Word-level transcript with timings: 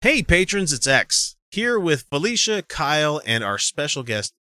Hey, 0.00 0.22
patrons, 0.22 0.72
it's 0.72 0.86
X 0.86 1.34
here 1.50 1.76
with 1.76 2.04
Felicia, 2.08 2.62
Kyle, 2.62 3.20
and 3.26 3.42
our 3.42 3.58
special 3.58 4.04
guest, 4.04 4.32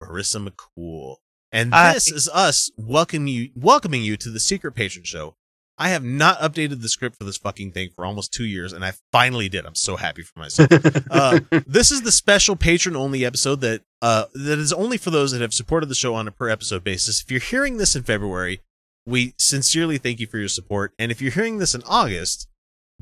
Marissa 0.00 0.48
McCool. 0.48 1.16
And 1.50 1.74
Hi. 1.74 1.94
this 1.94 2.12
is 2.12 2.28
us 2.28 2.70
welcoming 2.76 3.26
you, 3.26 3.50
welcoming 3.56 4.04
you 4.04 4.16
to 4.16 4.30
the 4.30 4.38
Secret 4.38 4.70
Patron 4.70 5.04
Show. 5.04 5.34
I 5.76 5.88
have 5.88 6.04
not 6.04 6.38
updated 6.38 6.80
the 6.80 6.88
script 6.88 7.16
for 7.16 7.24
this 7.24 7.38
fucking 7.38 7.72
thing 7.72 7.90
for 7.96 8.04
almost 8.04 8.32
two 8.32 8.44
years, 8.44 8.72
and 8.72 8.84
I 8.84 8.92
finally 9.10 9.48
did. 9.48 9.66
I'm 9.66 9.74
so 9.74 9.96
happy 9.96 10.22
for 10.22 10.38
myself. 10.38 10.70
uh, 11.10 11.40
this 11.66 11.90
is 11.90 12.02
the 12.02 12.12
special 12.12 12.54
patron 12.54 12.94
only 12.94 13.24
episode 13.24 13.62
that 13.62 13.82
uh, 14.00 14.26
that 14.34 14.60
is 14.60 14.72
only 14.72 14.96
for 14.96 15.10
those 15.10 15.32
that 15.32 15.40
have 15.40 15.52
supported 15.52 15.88
the 15.88 15.96
show 15.96 16.14
on 16.14 16.28
a 16.28 16.30
per 16.30 16.48
episode 16.48 16.84
basis. 16.84 17.20
If 17.20 17.32
you're 17.32 17.40
hearing 17.40 17.78
this 17.78 17.96
in 17.96 18.04
February, 18.04 18.60
we 19.04 19.34
sincerely 19.38 19.98
thank 19.98 20.20
you 20.20 20.28
for 20.28 20.38
your 20.38 20.46
support. 20.46 20.92
And 21.00 21.10
if 21.10 21.20
you're 21.20 21.32
hearing 21.32 21.58
this 21.58 21.74
in 21.74 21.82
August, 21.82 22.46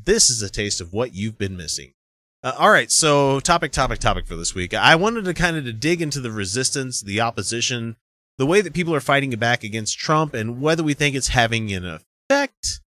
this 0.02 0.30
is 0.30 0.40
a 0.40 0.48
taste 0.48 0.80
of 0.80 0.94
what 0.94 1.14
you've 1.14 1.36
been 1.36 1.54
missing. 1.54 1.92
Uh, 2.42 2.52
all 2.56 2.70
right, 2.70 2.90
so 2.90 3.40
topic, 3.40 3.72
topic, 3.72 3.98
topic 3.98 4.26
for 4.26 4.36
this 4.36 4.54
week. 4.54 4.72
I 4.72 4.94
wanted 4.94 5.24
to 5.24 5.34
kind 5.34 5.56
of 5.56 5.64
to 5.64 5.72
dig 5.72 6.00
into 6.00 6.20
the 6.20 6.30
resistance, 6.30 7.00
the 7.00 7.20
opposition, 7.20 7.96
the 8.38 8.46
way 8.46 8.60
that 8.60 8.72
people 8.74 8.94
are 8.94 9.00
fighting 9.00 9.30
back 9.30 9.64
against 9.64 9.98
Trump, 9.98 10.34
and 10.34 10.60
whether 10.60 10.84
we 10.84 10.94
think 10.94 11.16
it's 11.16 11.28
having 11.28 11.72
an 11.72 11.84
effect. 12.30 12.80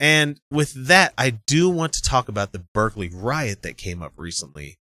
And 0.00 0.40
with 0.50 0.72
that, 0.86 1.12
I 1.18 1.30
do 1.46 1.68
want 1.68 1.92
to 1.94 2.02
talk 2.02 2.28
about 2.28 2.52
the 2.52 2.64
Berkeley 2.72 3.10
riot 3.12 3.60
that 3.62 3.76
came 3.76 4.02
up 4.02 4.12
recently. 4.16 4.76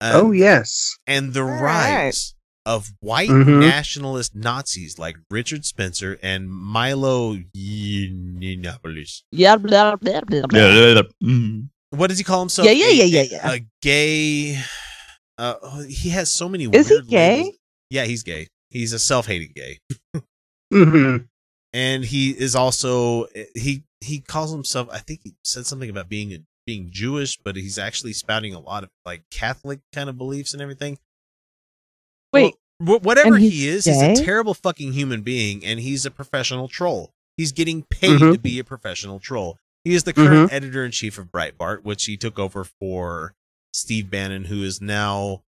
Um, 0.00 0.12
oh 0.14 0.32
yes. 0.32 0.96
and 1.06 1.32
the 1.34 1.42
All 1.42 1.46
rise 1.62 2.34
of 2.64 2.92
white 3.00 3.28
Mhm. 3.30 3.60
nationalist 3.60 4.34
Nazis 4.34 4.98
like 4.98 5.16
Richard 5.30 5.64
Spencer 5.64 6.18
and 6.22 6.50
Milo 6.50 7.36
Yiannopoulos. 7.56 9.22
Yeah, 9.32 9.56
blah, 9.56 9.96
blah, 9.96 10.20
blah, 10.22 10.42
blah. 10.46 11.02
What 11.90 12.08
does 12.08 12.18
he 12.18 12.24
call 12.24 12.40
himself? 12.40 12.66
Yeah, 12.66 12.72
yeah, 12.72 12.88
yeah, 12.90 13.04
yeah, 13.04 13.22
yeah. 13.22 13.52
A 13.52 13.60
gay. 13.82 14.58
Uh, 15.38 15.54
oh, 15.62 15.84
he 15.88 16.10
has 16.10 16.32
so 16.32 16.48
many. 16.48 16.64
Is 16.64 16.88
he 16.88 17.00
gay? 17.02 17.36
labels. 17.36 17.54
Yeah, 17.90 18.04
he's 18.04 18.22
gay. 18.22 18.48
He's 18.70 18.92
a 18.92 18.98
self-hating 18.98 19.52
gay, 19.54 19.78
hmm 20.70 21.16
and 21.72 22.04
he 22.04 22.30
is 22.30 22.54
also 22.54 23.26
he 23.54 23.84
he 24.00 24.20
calls 24.20 24.52
himself. 24.52 24.88
I 24.92 24.98
think 24.98 25.20
he 25.24 25.34
said 25.44 25.64
something 25.66 25.88
about 25.88 26.08
being 26.10 26.44
being 26.66 26.88
Jewish, 26.90 27.38
but 27.38 27.56
he's 27.56 27.78
actually 27.78 28.12
spouting 28.12 28.52
a 28.54 28.60
lot 28.60 28.84
of 28.84 28.90
like 29.06 29.22
Catholic 29.30 29.80
kind 29.94 30.10
of 30.10 30.18
beliefs 30.18 30.52
and 30.52 30.60
everything. 30.60 30.98
Wait, 32.32 32.54
Well, 32.80 33.00
whatever 33.00 33.36
he 33.38 33.66
is, 33.68 33.86
he's 33.86 34.02
a 34.02 34.14
terrible 34.16 34.52
fucking 34.54 34.92
human 34.92 35.22
being, 35.22 35.64
and 35.64 35.80
he's 35.80 36.04
a 36.04 36.10
professional 36.10 36.68
troll. 36.68 37.12
He's 37.38 37.52
getting 37.52 37.84
paid 37.84 38.20
Mhm. 38.20 38.32
to 38.32 38.38
be 38.38 38.58
a 38.58 38.64
professional 38.64 39.18
troll. 39.18 39.58
He 39.88 39.94
is 39.94 40.04
the 40.04 40.12
Mm-hmm. 40.12 40.26
current 40.28 40.52
editor 40.52 40.84
in 40.84 40.90
chief 40.90 41.16
of 41.16 41.26
Breitbart, 41.32 41.82
which 41.82 42.04
he 42.04 42.16
took 42.18 42.38
over 42.38 42.62
for 42.64 43.34
Steve 43.72 44.10
Bannon, 44.10 44.44
who 44.44 44.62
is 44.62 44.80
now 44.82 45.42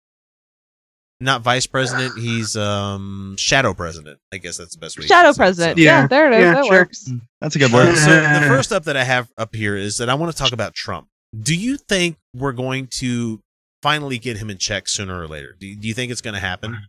not 1.20 1.40
vice 1.40 1.66
president. 1.66 2.18
He's 2.18 2.54
um 2.56 3.36
shadow 3.38 3.72
president. 3.72 4.18
I 4.32 4.36
guess 4.36 4.58
that's 4.58 4.74
the 4.74 4.78
best 4.80 4.98
way. 4.98 5.02
to 5.02 5.08
shadow 5.08 5.32
say 5.32 5.36
it. 5.36 5.38
president. 5.38 5.78
So- 5.78 5.82
Yeah, 5.82 6.00
Yeah, 6.02 6.06
there 6.06 6.30
it 6.32 6.34
is. 6.36 6.40
yeah, 6.42 6.54
that 6.54 6.64
sure. 6.66 6.72
works. 6.72 7.10
That's 7.40 7.56
a 7.56 7.58
good 7.58 7.72
word. 7.72 7.96
so 7.96 8.10
the 8.10 8.44
first 8.48 8.72
up 8.72 8.84
that 8.84 8.96
I 8.96 9.04
have 9.04 9.30
up 9.38 9.54
here 9.54 9.76
is 9.76 9.96
that 9.98 10.10
I 10.10 10.14
want 10.14 10.32
to 10.32 10.38
talk 10.38 10.52
about 10.52 10.74
Trump. 10.74 11.08
Do 11.38 11.56
you 11.56 11.76
think 11.78 12.18
we're 12.34 12.52
going 12.52 12.88
to 12.98 13.40
finally 13.82 14.18
get 14.18 14.36
him 14.36 14.50
in 14.50 14.58
check 14.58 14.88
sooner 14.88 15.18
or 15.18 15.26
later? 15.26 15.56
Do, 15.58 15.74
do 15.74 15.88
you 15.88 15.94
think 15.94 16.12
it's 16.12 16.20
going 16.20 16.34
to 16.34 16.40
happen? 16.40 16.86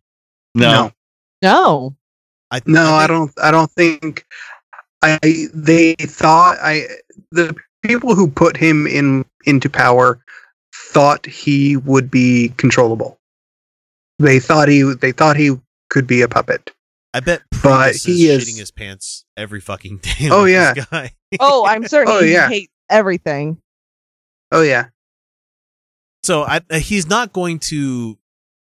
no, 0.53 0.91
No. 1.41 1.95
I, 2.51 2.61
no, 2.65 2.81
I 2.81 3.03
I, 3.03 3.07
don't. 3.07 3.31
I 3.41 3.51
don't 3.51 3.69
think. 3.71 4.25
I 5.01 5.19
they 5.53 5.95
thought 5.99 6.57
I 6.61 6.85
the 7.31 7.55
people 7.83 8.15
who 8.15 8.29
put 8.29 8.57
him 8.57 8.87
in 8.87 9.25
into 9.45 9.69
power 9.69 10.19
thought 10.73 11.25
he 11.25 11.77
would 11.77 12.09
be 12.09 12.49
controllable. 12.57 13.19
They 14.19 14.39
thought 14.39 14.67
he 14.67 14.83
they 14.99 15.11
thought 15.11 15.37
he 15.37 15.55
could 15.89 16.07
be 16.07 16.21
a 16.21 16.27
puppet. 16.27 16.71
I 17.13 17.19
bet 17.19 17.41
But 17.51 17.59
Prius 17.61 18.03
he 18.03 18.27
is 18.27 18.43
is- 18.47 18.49
shitting 18.55 18.59
his 18.59 18.71
pants 18.71 19.25
every 19.37 19.61
fucking 19.61 19.97
day. 20.01 20.29
Oh, 20.29 20.43
with 20.43 20.51
yeah. 20.53 20.73
guy. 20.91 21.11
Oh, 21.39 21.65
I'm 21.65 21.85
certain 21.87 22.13
Oh, 22.13 22.21
he 22.23 22.31
yeah. 22.33 22.47
hates 22.49 22.71
everything. 22.89 23.57
Oh 24.51 24.61
yeah, 24.61 24.85
So 26.23 26.43
I, 26.43 26.61
uh, 26.69 26.79
he's 26.79 27.05
not 27.07 27.33
going 27.33 27.59
to 27.69 28.17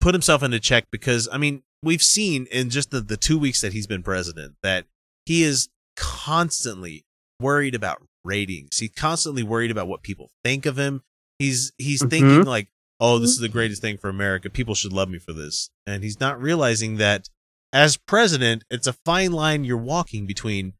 put 0.01 0.15
himself 0.15 0.41
into 0.43 0.59
check 0.59 0.85
because 0.91 1.27
I 1.31 1.37
mean 1.37 1.61
we've 1.83 2.01
seen 2.01 2.47
in 2.51 2.69
just 2.71 2.89
the, 2.91 2.99
the 3.01 3.15
two 3.17 3.37
weeks 3.37 3.61
that 3.61 3.73
he's 3.73 3.85
been 3.87 4.01
president 4.03 4.55
that 4.63 4.85
he 5.25 5.43
is 5.43 5.69
constantly 5.97 7.05
worried 7.41 7.75
about 7.75 8.01
ratings. 8.23 8.77
He's 8.77 8.91
constantly 8.95 9.43
worried 9.43 9.71
about 9.71 9.87
what 9.87 10.03
people 10.03 10.29
think 10.43 10.65
of 10.65 10.77
him. 10.77 11.01
He's 11.39 11.71
he's 11.77 12.01
Mhm. 12.01 12.09
thinking 12.09 12.43
like, 12.43 12.69
oh, 12.99 13.19
this 13.19 13.31
is 13.31 13.39
the 13.39 13.49
greatest 13.49 13.81
thing 13.81 13.97
for 13.97 14.09
America. 14.09 14.49
People 14.49 14.73
should 14.75 14.93
love 14.93 15.09
me 15.09 15.19
for 15.19 15.33
this, 15.33 15.69
and 15.85 16.03
he's 16.03 16.19
not 16.19 16.41
realizing 16.41 16.97
that 16.97 17.29
as 17.73 17.97
president, 17.97 18.63
it's 18.69 18.87
a 18.87 18.93
fine 18.93 19.31
line 19.33 19.63
you're 19.65 19.77
walking 19.77 20.25
between. 20.25 20.73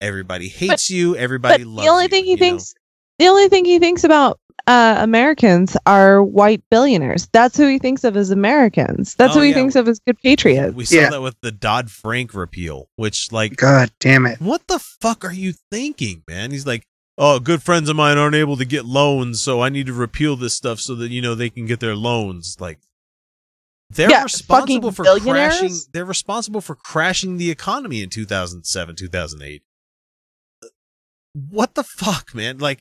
Everybody 0.00 0.48
hates 0.48 0.88
you. 0.88 1.14
Everybody 1.14 1.62
But 1.64 1.70
loves 1.70 1.86
the 1.86 1.90
only 1.92 2.04
you, 2.04 2.08
thing 2.08 2.24
he 2.24 2.30
you 2.30 2.36
know? 2.36 2.40
thinks, 2.40 2.74
the 3.18 3.26
only 3.28 3.48
thing 3.50 3.66
he 3.66 3.78
thinks 3.78 4.02
about 4.02 4.39
uh, 4.66 4.96
Americans 4.98 5.76
are 5.86 6.22
white 6.22 6.62
billionaires. 6.70 7.28
That's 7.32 7.56
who 7.56 7.66
he 7.68 7.78
thinks 7.78 8.04
of 8.04 8.16
as 8.16 8.30
Americans. 8.30 9.14
That's 9.16 9.32
Oh, 9.34 9.38
who 9.38 9.42
he 9.44 9.50
yeah. 9.50 9.54
thinks 9.56 9.76
of 9.76 9.88
as 9.88 10.00
good 10.00 10.18
patriots. 10.22 10.74
We 10.74 10.84
saw 10.84 10.96
Yeah. 10.96 11.10
that 11.10 11.22
with 11.22 11.36
the 11.40 11.52
Dodd 11.52 11.90
Frank 11.90 12.34
repeal, 12.34 12.88
which 12.96 13.30
like 13.32 13.56
God 13.56 13.90
damn 14.00 14.26
it. 14.26 14.40
what 14.40 14.66
the 14.68 14.78
fuck 14.78 15.24
are 15.24 15.32
you 15.32 15.54
thinking, 15.70 16.22
man? 16.28 16.50
He's 16.50 16.66
like, 16.66 16.84
oh, 17.18 17.38
good 17.38 17.62
friends 17.62 17.88
of 17.88 17.96
mine 17.96 18.16
aren't 18.18 18.34
able 18.36 18.56
to 18.56 18.64
get 18.64 18.84
loans, 18.86 19.42
so 19.42 19.60
I 19.60 19.68
need 19.68 19.86
to 19.86 19.92
repeal 19.92 20.36
this 20.36 20.54
stuff 20.54 20.80
so 20.80 20.94
that 20.96 21.10
you 21.10 21.20
know 21.20 21.34
they 21.34 21.50
can 21.50 21.66
get 21.66 21.80
their 21.80 21.94
loans. 21.96 22.56
Like, 22.60 22.78
they're 23.90 24.08
Yeah, 24.10 24.22
responsible 24.22 24.92
for 24.92 25.04
crashing. 25.04 25.74
They're 25.92 26.04
responsible 26.04 26.60
for 26.60 26.74
crashing 26.76 27.36
the 27.38 27.50
economy 27.50 28.02
in 28.02 28.08
2007, 28.08 28.96
2008. 28.96 29.62
What 31.32 31.74
the 31.74 31.84
fuck, 31.84 32.34
man? 32.34 32.58
Like, 32.58 32.80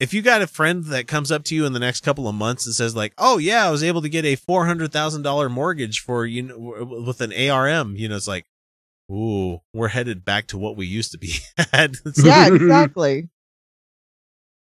if 0.00 0.12
you 0.12 0.22
got 0.22 0.42
a 0.42 0.46
friend 0.46 0.84
that 0.86 1.06
comes 1.06 1.30
up 1.30 1.44
to 1.44 1.54
you 1.54 1.66
in 1.66 1.72
the 1.72 1.78
next 1.78 2.02
couple 2.02 2.26
of 2.28 2.34
months 2.34 2.66
and 2.66 2.74
says 2.74 2.96
like, 2.96 3.12
"Oh 3.18 3.38
yeah, 3.38 3.66
I 3.66 3.70
was 3.70 3.82
able 3.82 4.02
to 4.02 4.08
get 4.08 4.24
a 4.24 4.34
four 4.36 4.66
hundred 4.66 4.92
thousand 4.92 5.22
dollar 5.22 5.48
mortgage 5.48 6.00
for 6.00 6.26
you 6.26 6.42
know 6.42 7.04
with 7.06 7.20
an 7.20 7.32
ARM," 7.32 7.96
you 7.96 8.08
know, 8.08 8.16
it's 8.16 8.28
like, 8.28 8.46
ooh, 9.10 9.58
we're 9.72 9.88
headed 9.88 10.24
back 10.24 10.46
to 10.48 10.58
what 10.58 10.76
we 10.76 10.86
used 10.86 11.12
to 11.12 11.18
be 11.18 11.34
at. 11.72 11.94
Yeah, 12.16 12.48
exactly. 12.52 13.28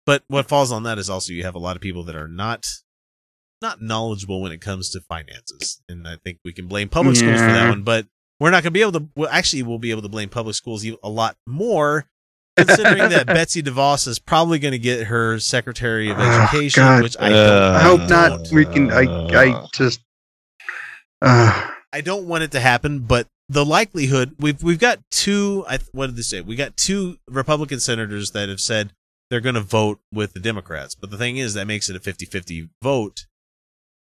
but 0.06 0.24
what 0.28 0.48
falls 0.48 0.72
on 0.72 0.82
that 0.84 0.98
is 0.98 1.08
also 1.08 1.32
you 1.32 1.44
have 1.44 1.54
a 1.54 1.58
lot 1.60 1.76
of 1.76 1.82
people 1.82 2.02
that 2.04 2.16
are 2.16 2.28
not 2.28 2.66
not 3.62 3.82
knowledgeable 3.82 4.40
when 4.40 4.52
it 4.52 4.60
comes 4.60 4.90
to 4.90 5.00
finances, 5.02 5.82
and 5.88 6.08
I 6.08 6.16
think 6.16 6.38
we 6.44 6.52
can 6.52 6.66
blame 6.66 6.88
public 6.88 7.16
schools 7.16 7.40
for 7.40 7.46
that 7.46 7.68
one. 7.68 7.82
But 7.82 8.06
we're 8.40 8.50
not 8.50 8.62
going 8.62 8.72
to 8.72 8.78
be 8.78 8.80
able 8.80 8.92
to. 8.92 9.08
Well, 9.14 9.28
actually, 9.30 9.62
we'll 9.62 9.78
be 9.78 9.90
able 9.90 10.02
to 10.02 10.08
blame 10.08 10.30
public 10.30 10.56
schools 10.56 10.84
a 10.84 11.08
lot 11.08 11.36
more. 11.46 12.06
Considering 12.66 13.08
that 13.10 13.26
Betsy 13.26 13.62
DeVos 13.62 14.06
is 14.08 14.18
probably 14.18 14.58
going 14.58 14.72
to 14.72 14.78
get 14.78 15.06
her 15.08 15.38
Secretary 15.38 16.10
of 16.10 16.16
Oh, 16.18 16.22
Education, 16.22 16.82
God. 16.82 17.02
which 17.02 17.16
I 17.18 17.28
don't, 17.28 17.38
I 17.38 17.76
I 17.76 17.82
hope 17.82 18.00
not. 18.08 18.28
don't- 18.44 18.52
We 18.52 18.64
can. 18.64 18.90
I. 18.92 19.02
I 19.34 19.66
just. 19.72 20.00
Uh, 21.22 21.68
I 21.92 22.00
don't 22.00 22.26
want 22.26 22.44
it 22.44 22.52
to 22.52 22.60
happen, 22.60 23.00
but 23.00 23.26
the 23.48 23.64
likelihood 23.64 24.36
we've 24.38 24.62
we've 24.62 24.78
got 24.78 25.00
two. 25.10 25.64
I, 25.68 25.78
what 25.92 26.06
did 26.06 26.16
they 26.16 26.22
say? 26.22 26.40
We 26.40 26.56
got 26.56 26.76
two 26.76 27.18
Republican 27.28 27.80
senators 27.80 28.30
that 28.30 28.48
have 28.48 28.60
said 28.60 28.92
they're 29.28 29.40
going 29.40 29.54
to 29.56 29.60
vote 29.60 30.00
with 30.12 30.32
the 30.32 30.40
Democrats. 30.40 30.94
But 30.94 31.10
the 31.10 31.18
thing 31.18 31.36
is, 31.36 31.54
that 31.54 31.66
makes 31.66 31.88
it 31.90 31.96
a 31.96 32.00
50-50 32.00 32.68
vote 32.82 33.26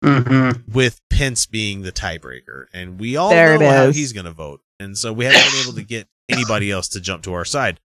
mhm. 0.05 0.63
with 0.73 1.01
Pence 1.11 1.47
being 1.47 1.83
the 1.83 1.93
tiebreaker, 1.93 2.67
and 2.73 2.99
we 2.99 3.17
all 3.17 3.31
There 3.31 3.59
know 3.59 3.71
how 3.71 3.85
is. 3.85 3.97
he's 3.97 4.13
going 4.13 4.25
to 4.27 4.33
vote, 4.33 4.61
and 4.81 4.97
so 4.97 5.13
we 5.13 5.25
haven't 5.27 5.41
been 5.53 5.63
able 5.63 5.75
to 5.75 5.85
get 5.85 6.09
anybody 6.29 6.71
else 6.71 6.89
to 6.89 7.01
jump 7.01 7.23
to 7.25 7.35
our 7.35 7.45
side. 7.45 7.79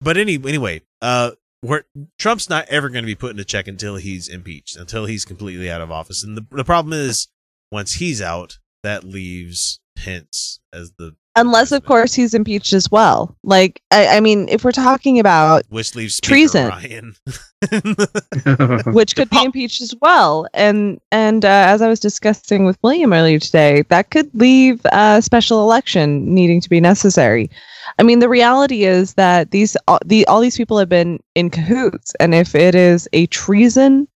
But 0.00 0.16
any 0.16 0.34
anyway, 0.34 0.82
uh, 1.02 1.32
we're, 1.62 1.82
Trump's 2.18 2.48
not 2.48 2.66
ever 2.68 2.88
going 2.88 3.02
to 3.02 3.06
be 3.06 3.14
put 3.14 3.32
in 3.32 3.38
a 3.38 3.44
check 3.44 3.68
until 3.68 3.96
he's 3.96 4.28
impeached, 4.28 4.76
until 4.76 5.04
he's 5.04 5.24
completely 5.24 5.70
out 5.70 5.80
of 5.80 5.90
office. 5.90 6.24
And 6.24 6.36
the 6.36 6.46
the 6.50 6.64
problem 6.64 6.92
is, 6.92 7.28
once 7.70 7.94
he's 7.94 8.22
out, 8.22 8.58
that 8.82 9.04
leaves 9.04 9.80
Pence 9.96 10.60
as 10.72 10.92
the 10.98 11.16
unless 11.40 11.72
of 11.72 11.84
course 11.84 12.14
he's 12.14 12.34
impeached 12.34 12.72
as 12.72 12.90
well. 12.90 13.36
Like 13.42 13.82
I, 13.90 14.16
I 14.18 14.20
mean, 14.20 14.48
if 14.48 14.64
we're 14.64 14.72
talking 14.72 15.18
about 15.18 15.64
which 15.68 15.94
leaves 15.94 16.16
Speaker 16.16 16.28
treason. 16.28 16.68
Ryan. 16.68 17.14
which 18.86 19.16
could 19.16 19.28
be 19.28 19.44
impeached 19.44 19.82
as 19.82 19.94
well. 20.00 20.46
And 20.54 20.98
and 21.12 21.44
uh, 21.44 21.48
as 21.48 21.82
I 21.82 21.88
was 21.88 22.00
discussing 22.00 22.64
with 22.64 22.78
William 22.82 23.12
earlier 23.12 23.38
today, 23.38 23.82
that 23.88 24.10
could 24.10 24.30
leave 24.34 24.80
a 24.92 25.20
special 25.20 25.62
election 25.62 26.34
needing 26.34 26.60
to 26.62 26.70
be 26.70 26.80
necessary. 26.80 27.50
I 27.98 28.02
mean, 28.02 28.20
the 28.20 28.28
reality 28.28 28.84
is 28.84 29.14
that 29.14 29.50
these 29.50 29.76
all, 29.88 29.98
the 30.04 30.26
all 30.26 30.40
these 30.40 30.56
people 30.56 30.78
have 30.78 30.88
been 30.88 31.20
in 31.34 31.50
cahoots, 31.50 32.14
and 32.18 32.34
if 32.34 32.54
it 32.54 32.74
is 32.74 33.08
a 33.12 33.26
treason, 33.26 34.08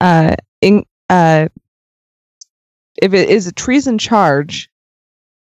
uh, 0.00 0.36
in 0.60 0.84
uh, 1.08 1.48
if 3.00 3.14
it 3.14 3.30
is 3.30 3.46
a 3.46 3.52
treason 3.52 3.96
charge, 3.96 4.69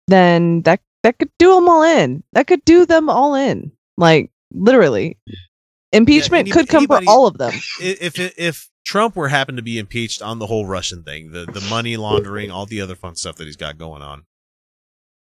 then 0.09 0.61
that 0.63 0.81
that 1.03 1.17
could 1.19 1.31
do 1.39 1.55
them 1.55 1.69
all 1.69 1.83
in. 1.83 2.23
That 2.33 2.47
could 2.47 2.63
do 2.65 2.85
them 2.85 3.09
all 3.09 3.35
in, 3.35 3.71
like 3.97 4.31
literally. 4.51 5.17
Impeachment 5.91 6.41
any- 6.41 6.51
could 6.51 6.67
come 6.67 6.81
anybody- 6.81 7.05
for 7.05 7.11
all 7.11 7.27
of 7.27 7.37
them. 7.37 7.53
I- 7.79 7.97
if 8.01 8.19
if 8.19 8.69
Trump 8.85 9.15
were 9.15 9.29
happened 9.29 9.57
to 9.57 9.63
be 9.63 9.79
impeached 9.79 10.21
on 10.21 10.39
the 10.39 10.47
whole 10.47 10.65
Russian 10.65 11.03
thing, 11.03 11.31
the 11.31 11.45
the 11.45 11.61
money 11.69 11.97
laundering, 11.97 12.51
all 12.51 12.65
the 12.65 12.81
other 12.81 12.95
fun 12.95 13.15
stuff 13.15 13.35
that 13.37 13.45
he's 13.45 13.55
got 13.55 13.77
going 13.77 14.01
on, 14.01 14.25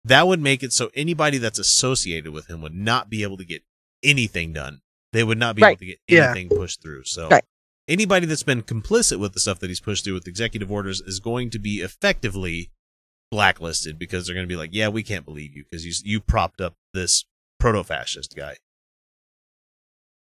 that 0.05 0.27
would 0.27 0.41
make 0.41 0.63
it 0.63 0.73
so 0.73 0.91
anybody 0.95 1.39
that's 1.39 1.59
associated 1.59 2.33
with 2.33 2.49
him 2.51 2.61
would 2.61 2.75
not 2.75 3.09
be 3.09 3.23
able 3.23 3.37
to 3.39 3.45
get 3.45 3.63
anything 4.03 4.53
done. 4.53 4.81
They 5.13 5.25
would 5.25 5.39
not 5.39 5.57
be 5.57 5.63
Right. 5.63 5.71
able 5.71 5.79
to 5.81 5.87
get 5.87 5.99
Yeah. 6.09 6.31
anything 6.33 6.51
pushed 6.51 6.83
through. 6.83 7.05
So 7.05 7.29
Right. 7.29 7.45
anybody 7.89 8.27
that's 8.27 8.43
been 8.43 8.63
complicit 8.63 9.19
with 9.19 9.33
the 9.33 9.41
stuff 9.41 9.59
that 9.61 9.69
he's 9.69 9.81
pushed 9.81 10.05
through 10.05 10.15
with 10.15 10.29
executive 10.29 10.71
orders 10.71 11.01
is 11.01 11.19
going 11.19 11.49
to 11.51 11.59
be 11.59 11.81
effectively 11.81 12.71
blacklisted 13.31 13.99
because 13.99 14.27
they're 14.27 14.35
going 14.35 14.47
to 14.47 14.53
be 14.53 14.57
like, 14.57 14.71
yeah, 14.73 14.89
we 14.89 15.03
can't 15.03 15.25
believe 15.25 15.55
you 15.55 15.65
because 15.65 15.85
you 15.85 15.93
you 16.05 16.21
propped 16.21 16.61
up 16.61 16.75
this 16.95 17.25
proto 17.59 17.83
fascist 17.85 18.35
guy. 18.37 18.57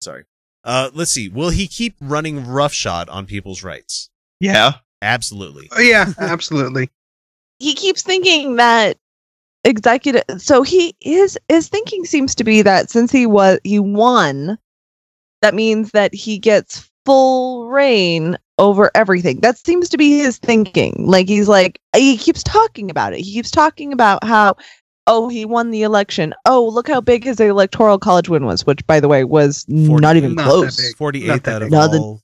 Sorry. 0.01 0.23
Uh, 0.63 0.89
let's 0.93 1.11
see. 1.11 1.29
Will 1.29 1.49
he 1.49 1.67
keep 1.67 1.95
running 2.01 2.45
roughshod 2.45 3.09
on 3.09 3.25
people's 3.25 3.63
rights? 3.63 4.09
Yeah. 4.39 4.73
Absolutely. 5.01 5.69
Oh, 5.71 5.79
yeah, 5.79 6.11
absolutely. 6.19 6.89
he 7.59 7.73
keeps 7.73 8.01
thinking 8.01 8.57
that 8.57 8.97
executive 9.65 10.23
so 10.37 10.61
he 10.63 10.95
his 11.01 11.37
his 11.49 11.67
thinking 11.67 12.05
seems 12.05 12.33
to 12.35 12.45
be 12.45 12.61
that 12.61 12.89
since 12.89 13.11
he 13.11 13.25
was 13.25 13.59
he 13.65 13.77
won 13.77 14.57
that 15.41 15.53
means 15.53 15.91
that 15.91 16.13
he 16.13 16.37
gets 16.37 16.89
full 17.05 17.67
reign 17.69 18.37
over 18.59 18.91
everything 18.93 19.39
that 19.39 19.57
seems 19.57 19.89
to 19.89 19.97
be 19.97 20.17
his 20.19 20.37
thinking 20.37 20.93
like 20.99 21.27
he's 21.27 21.47
like 21.47 21.79
he 21.95 22.17
keeps 22.17 22.43
talking 22.43 22.91
about 22.91 23.13
it 23.13 23.19
he 23.21 23.31
keeps 23.33 23.49
talking 23.49 23.91
about 23.93 24.23
how 24.23 24.53
oh 25.07 25.27
he 25.29 25.45
won 25.45 25.71
the 25.71 25.81
election 25.81 26.33
oh 26.45 26.67
look 26.67 26.87
how 26.87 26.99
big 27.01 27.23
his 27.23 27.39
electoral 27.39 27.97
college 27.97 28.29
win 28.29 28.45
was 28.45 28.65
which 28.67 28.85
by 28.85 28.99
the 28.99 29.07
way 29.07 29.23
was 29.23 29.65
not 29.69 30.15
even 30.17 30.35
Not 30.35 30.45
close 30.45 30.75
big. 30.77 30.95
48th 30.95 31.47
out 31.47 31.61
of 31.63 31.69
big. 31.69 31.71
No, 31.71 31.87
the- 31.87 31.97
all. 31.99 32.21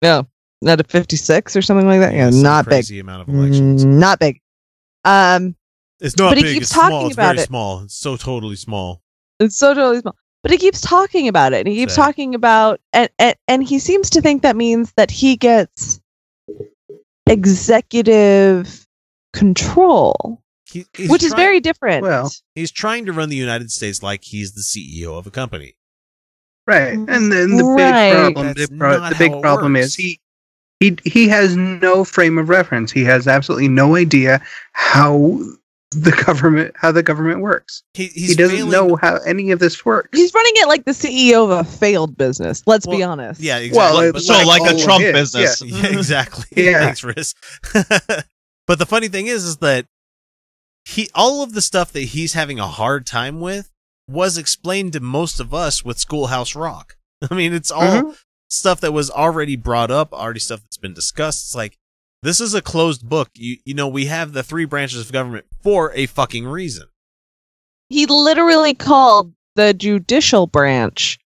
no 0.00 0.26
not 0.62 0.80
a 0.80 0.84
56 0.84 1.56
or 1.56 1.60
something 1.62 1.86
like 1.86 2.00
that 2.00 2.14
yeah 2.14 2.30
Some 2.30 2.42
not 2.42 2.64
big 2.64 2.70
crazy 2.70 3.00
amount 3.00 3.22
of 3.28 3.34
elections. 3.34 3.84
Mm, 3.84 3.98
not 3.98 4.18
big 4.20 4.40
um 5.04 5.54
It's 6.00 6.16
not 6.16 6.30
But 6.30 6.38
he 6.38 6.44
big. 6.44 6.54
keeps 6.54 6.66
it's 6.66 6.72
small. 6.72 6.88
talking 6.90 7.06
It's 7.08 7.14
about 7.16 7.34
very 7.34 7.42
it. 7.42 7.46
small. 7.46 7.82
It's 7.82 7.94
so 7.96 8.16
totally 8.16 8.56
small. 8.56 9.02
It's 9.40 9.56
so 9.58 9.74
totally 9.74 10.00
small. 10.00 10.16
But 10.44 10.52
he 10.52 10.58
keeps 10.58 10.80
talking 10.82 11.26
about 11.26 11.52
it. 11.54 11.60
And 11.60 11.68
he 11.68 11.74
keeps 11.74 11.94
Sad. 11.94 12.04
talking 12.04 12.34
about 12.34 12.78
and, 12.92 13.08
and 13.18 13.34
and 13.48 13.64
he 13.64 13.78
seems 13.80 14.10
to 14.10 14.20
think 14.20 14.42
that 14.42 14.54
means 14.56 14.92
that 14.98 15.10
he 15.10 15.36
gets 15.36 16.00
executive 17.26 18.86
control, 19.32 20.42
He, 20.70 20.84
he's 20.94 21.10
which 21.10 21.22
is 21.22 21.32
very 21.34 21.60
different. 21.60 22.02
Well, 22.02 22.30
He's 22.54 22.70
trying 22.70 23.06
to 23.06 23.12
run 23.12 23.28
the 23.28 23.36
United 23.36 23.70
States 23.70 24.02
like 24.02 24.22
he's 24.24 24.52
the 24.54 24.60
CEO 24.60 25.18
of 25.18 25.26
a 25.26 25.30
company. 25.30 25.74
right, 26.66 26.92
and 26.94 27.32
then 27.32 27.56
the 27.56 27.64
Right. 27.64 28.10
big 28.12 28.34
problem, 28.34 28.52
the, 28.54 28.68
pro- 28.78 29.08
the 29.08 29.16
big 29.18 29.40
problem 29.42 29.72
works. 29.74 29.86
is 29.86 29.94
he, 29.96 30.20
he, 30.80 30.96
he 31.04 31.28
has 31.28 31.56
no 31.56 32.04
frame 32.04 32.38
of 32.38 32.48
reference. 32.48 32.92
He 32.92 33.04
has 33.04 33.26
absolutely 33.26 33.68
no 33.68 33.96
idea 33.96 34.40
how 34.72 35.40
the 36.00 36.10
government, 36.26 36.74
how 36.76 36.92
the 36.92 37.02
government 37.02 37.40
works. 37.40 37.82
He, 37.94 38.06
he 38.06 38.34
doesn't 38.34 38.56
failing- 38.56 38.70
know 38.70 38.96
how 38.96 39.16
any 39.26 39.50
of 39.50 39.58
this 39.58 39.84
works. 39.84 40.10
He's 40.18 40.32
running 40.34 40.52
it 40.56 40.68
like 40.68 40.84
the 40.84 40.90
CEO 40.92 41.44
of 41.44 41.50
a 41.50 41.64
failed 41.64 42.16
business. 42.16 42.62
Let's 42.66 42.86
be 42.86 43.02
honest. 43.02 43.40
Yeah, 43.40 43.58
exactly. 43.58 44.00
Well, 44.02 44.12
But 44.12 44.22
so 44.22 44.32
like 44.34 44.60
like 44.60 44.74
a 44.74 44.78
Trump 44.78 45.02
business. 45.04 45.62
Yeah, 45.64 45.86
exactly. 45.86 46.64
Yeah. 46.64 46.80
Thanks, 46.84 47.04
Riz. 47.04 47.34
but 48.66 48.78
the 48.78 48.86
funny 48.86 49.08
thing 49.08 49.26
is, 49.26 49.44
is 49.44 49.58
that 49.58 49.86
he 50.84 51.08
all 51.14 51.42
of 51.42 51.54
the 51.54 51.62
stuff 51.62 51.92
that 51.92 52.00
he's 52.00 52.34
having 52.34 52.58
a 52.58 52.66
hard 52.66 53.06
time 53.06 53.40
with 53.40 53.70
was 54.08 54.36
explained 54.36 54.92
to 54.92 55.00
most 55.00 55.40
of 55.40 55.54
us 55.54 55.84
with 55.84 55.98
Schoolhouse 55.98 56.54
Rock. 56.54 56.96
I 57.30 57.34
mean, 57.34 57.54
it's 57.54 57.70
all 57.70 57.80
Mhm. 58.02 58.16
stuff 58.48 58.80
that 58.82 58.92
was 58.92 59.10
already 59.10 59.56
brought 59.56 59.90
up, 59.90 60.12
already 60.12 60.40
stuff 60.40 60.60
that's 60.60 60.76
been 60.76 60.92
discussed. 60.92 61.46
It's 61.46 61.54
like 61.54 61.78
this 62.24 62.40
is 62.40 62.54
a 62.54 62.62
closed 62.62 63.08
book. 63.08 63.30
You 63.34 63.58
you 63.64 63.74
know, 63.74 63.86
we 63.86 64.06
have 64.06 64.32
the 64.32 64.42
three 64.42 64.64
branches 64.64 65.00
of 65.00 65.12
government 65.12 65.46
for 65.62 65.92
a 65.94 66.06
fucking 66.06 66.46
reason. 66.46 66.88
He 67.88 68.06
literally 68.06 68.74
called 68.74 69.32
the 69.56 69.72
judicial 69.74 70.46
branch 70.48 71.18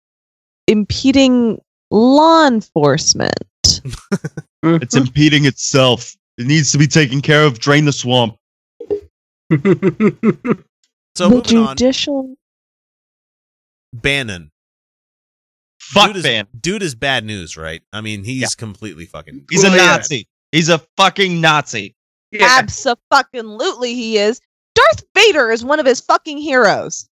impeding 0.68 1.62
law 1.92 2.48
enforcement. 2.48 3.34
It's 4.64 4.96
impeding 4.96 5.46
itself. 5.46 6.16
It 6.38 6.48
needs 6.48 6.72
to 6.72 6.78
be 6.80 6.88
taken 6.88 7.22
care 7.22 7.44
of. 7.46 7.60
Drain 7.60 7.86
the 7.86 7.94
swamp. 7.94 8.36
So 11.16 11.30
the 11.30 11.30
moving 11.30 11.58
on, 11.60 11.78
judicial 11.78 12.36
Bannon. 13.94 14.52
Fuck 15.80 16.08
dude 16.08 16.18
is, 16.18 16.24
ban. 16.24 16.48
Dude 16.60 16.84
is 16.84 16.96
bad 16.96 17.24
news, 17.24 17.56
right? 17.56 17.82
I 17.94 18.02
mean, 18.02 18.24
he's 18.24 18.42
Yeah. 18.42 18.48
completely 18.58 19.06
fucking. 19.06 19.46
He's 19.50 19.64
a 19.64 19.68
Well, 19.70 19.78
yeah. 19.78 19.98
Nazi. 19.98 20.28
He's 20.52 20.70
a 20.70 20.80
fucking 20.98 21.42
Nazi. 21.42 21.96
yeah. 22.32 22.48
Absolutely, 22.60 23.94
he 23.94 24.18
is. 24.18 24.40
Darth 24.76 25.04
Vader 25.16 25.52
is 25.52 25.64
one 25.66 25.80
of 25.80 25.86
his 25.86 26.00
fucking 26.02 26.38
heroes. 26.38 27.08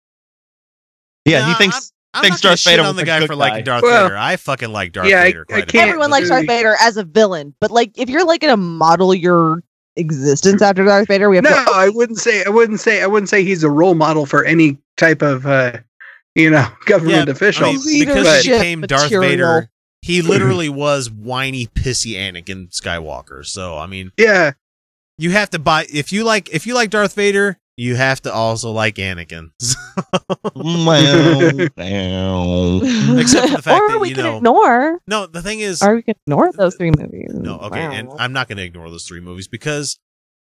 Yeah, 1.25 1.41
Nah, 1.41 1.49
he 1.49 1.55
thinks 1.55 1.93
I'm 2.15 2.23
thinks 2.23 2.43
not 2.43 2.43
gonna 2.43 2.51
Darth 2.57 2.65
Vader 2.65 2.83
on 2.83 2.97
the 2.97 3.05
guy 3.05 3.21
for 3.21 3.29
guy. 3.29 3.35
liking 3.35 3.65
Darth 3.65 3.83
Well, 3.83 4.05
Vader. 4.05 4.17
I 4.17 4.37
fucking 4.37 4.73
like 4.73 4.93
Darth 4.93 5.09
yeah, 5.09 5.21
I- 5.21 5.25
Vader 5.25 5.45
I 5.49 5.53
quite 5.53 5.63
a 5.65 5.67
can't- 5.67 5.89
Everyone 5.89 6.11
likes 6.11 6.29
Darth 6.29 6.47
Vader 6.47 6.75
as 6.81 6.97
a 6.97 7.05
villain, 7.05 7.55
but 7.61 7.71
like 7.71 7.93
if 7.97 8.09
you're 8.09 8.25
like 8.25 8.41
gonna 8.41 8.57
model 8.57 9.15
your 9.15 9.63
existence 9.97 10.63
after 10.63 10.85
Darth 10.85 11.09
Vader, 11.09 11.29
we 11.29 11.37
have 11.37 11.45
no, 11.45 11.51
to. 11.51 11.71
I 11.73 11.89
wouldn't 11.91 12.19
say. 12.19 12.43
I 12.45 12.49
wouldn't 12.49 12.81
say. 12.81 13.03
I 13.03 13.07
wouldn't 13.07 13.29
say 13.29 13.45
he's 13.45 13.63
a 13.63 13.71
role 13.71 13.95
model 13.95 14.25
for 14.27 14.45
any 14.45 14.79
type 14.97 15.21
of, 15.23 15.47
uh, 15.47 15.73
you 16.35 16.49
know, 16.51 16.67
government 16.87 17.27
Yeah, 17.29 17.33
official. 17.33 17.67
I 17.67 17.73
mean, 17.73 17.81
because 17.85 17.85
he 17.93 18.05
Leadership 18.05 18.53
became 18.59 18.81
Darth 18.83 19.03
material. 19.11 19.31
Vader, 19.31 19.71
he 20.03 20.23
literally 20.23 20.69
was 20.69 21.11
whiny, 21.11 21.67
pissy 21.67 22.13
Anakin 22.15 22.69
Skywalker. 22.71 23.45
So 23.45 23.77
I 23.77 23.87
mean, 23.87 24.13
yeah, 24.17 24.53
you 25.19 25.31
have 25.31 25.51
to 25.51 25.59
buy 25.59 25.87
if 25.93 26.13
you 26.13 26.25
like 26.25 26.49
if 26.53 26.67
you 26.67 26.75
like 26.75 26.91
Darth 26.91 27.15
Vader, 27.15 27.59
you 27.77 27.97
have 27.97 28.21
to 28.23 28.33
also 28.33 28.71
like 28.71 28.97
Anakin. 28.97 29.51
well, 30.55 31.69
well. 31.77 33.19
Except 33.19 33.49
for 33.51 33.57
the 33.57 33.63
fact 33.63 33.83
or 33.83 33.89
that, 33.89 34.01
we 34.01 34.11
you 34.11 34.15
can 34.15 34.25
know- 34.25 34.37
ignore, 34.39 35.01
no, 35.07 35.27
the 35.27 35.43
thing 35.43 35.61
is, 35.61 35.83
are 35.83 35.95
we 35.95 36.03
can 36.03 36.15
ignore 36.27 36.53
those 36.53 36.77
three 36.77 36.91
movies. 36.91 37.31
no, 37.33 37.59
okay, 37.59 37.81
and 37.81 38.11
I'm 38.19 38.33
not 38.33 38.49
going 38.49 38.59
to 38.59 38.65
ignore 38.65 38.91
those 38.91 39.07
three 39.07 39.21
movies 39.21 39.49
because 39.49 39.99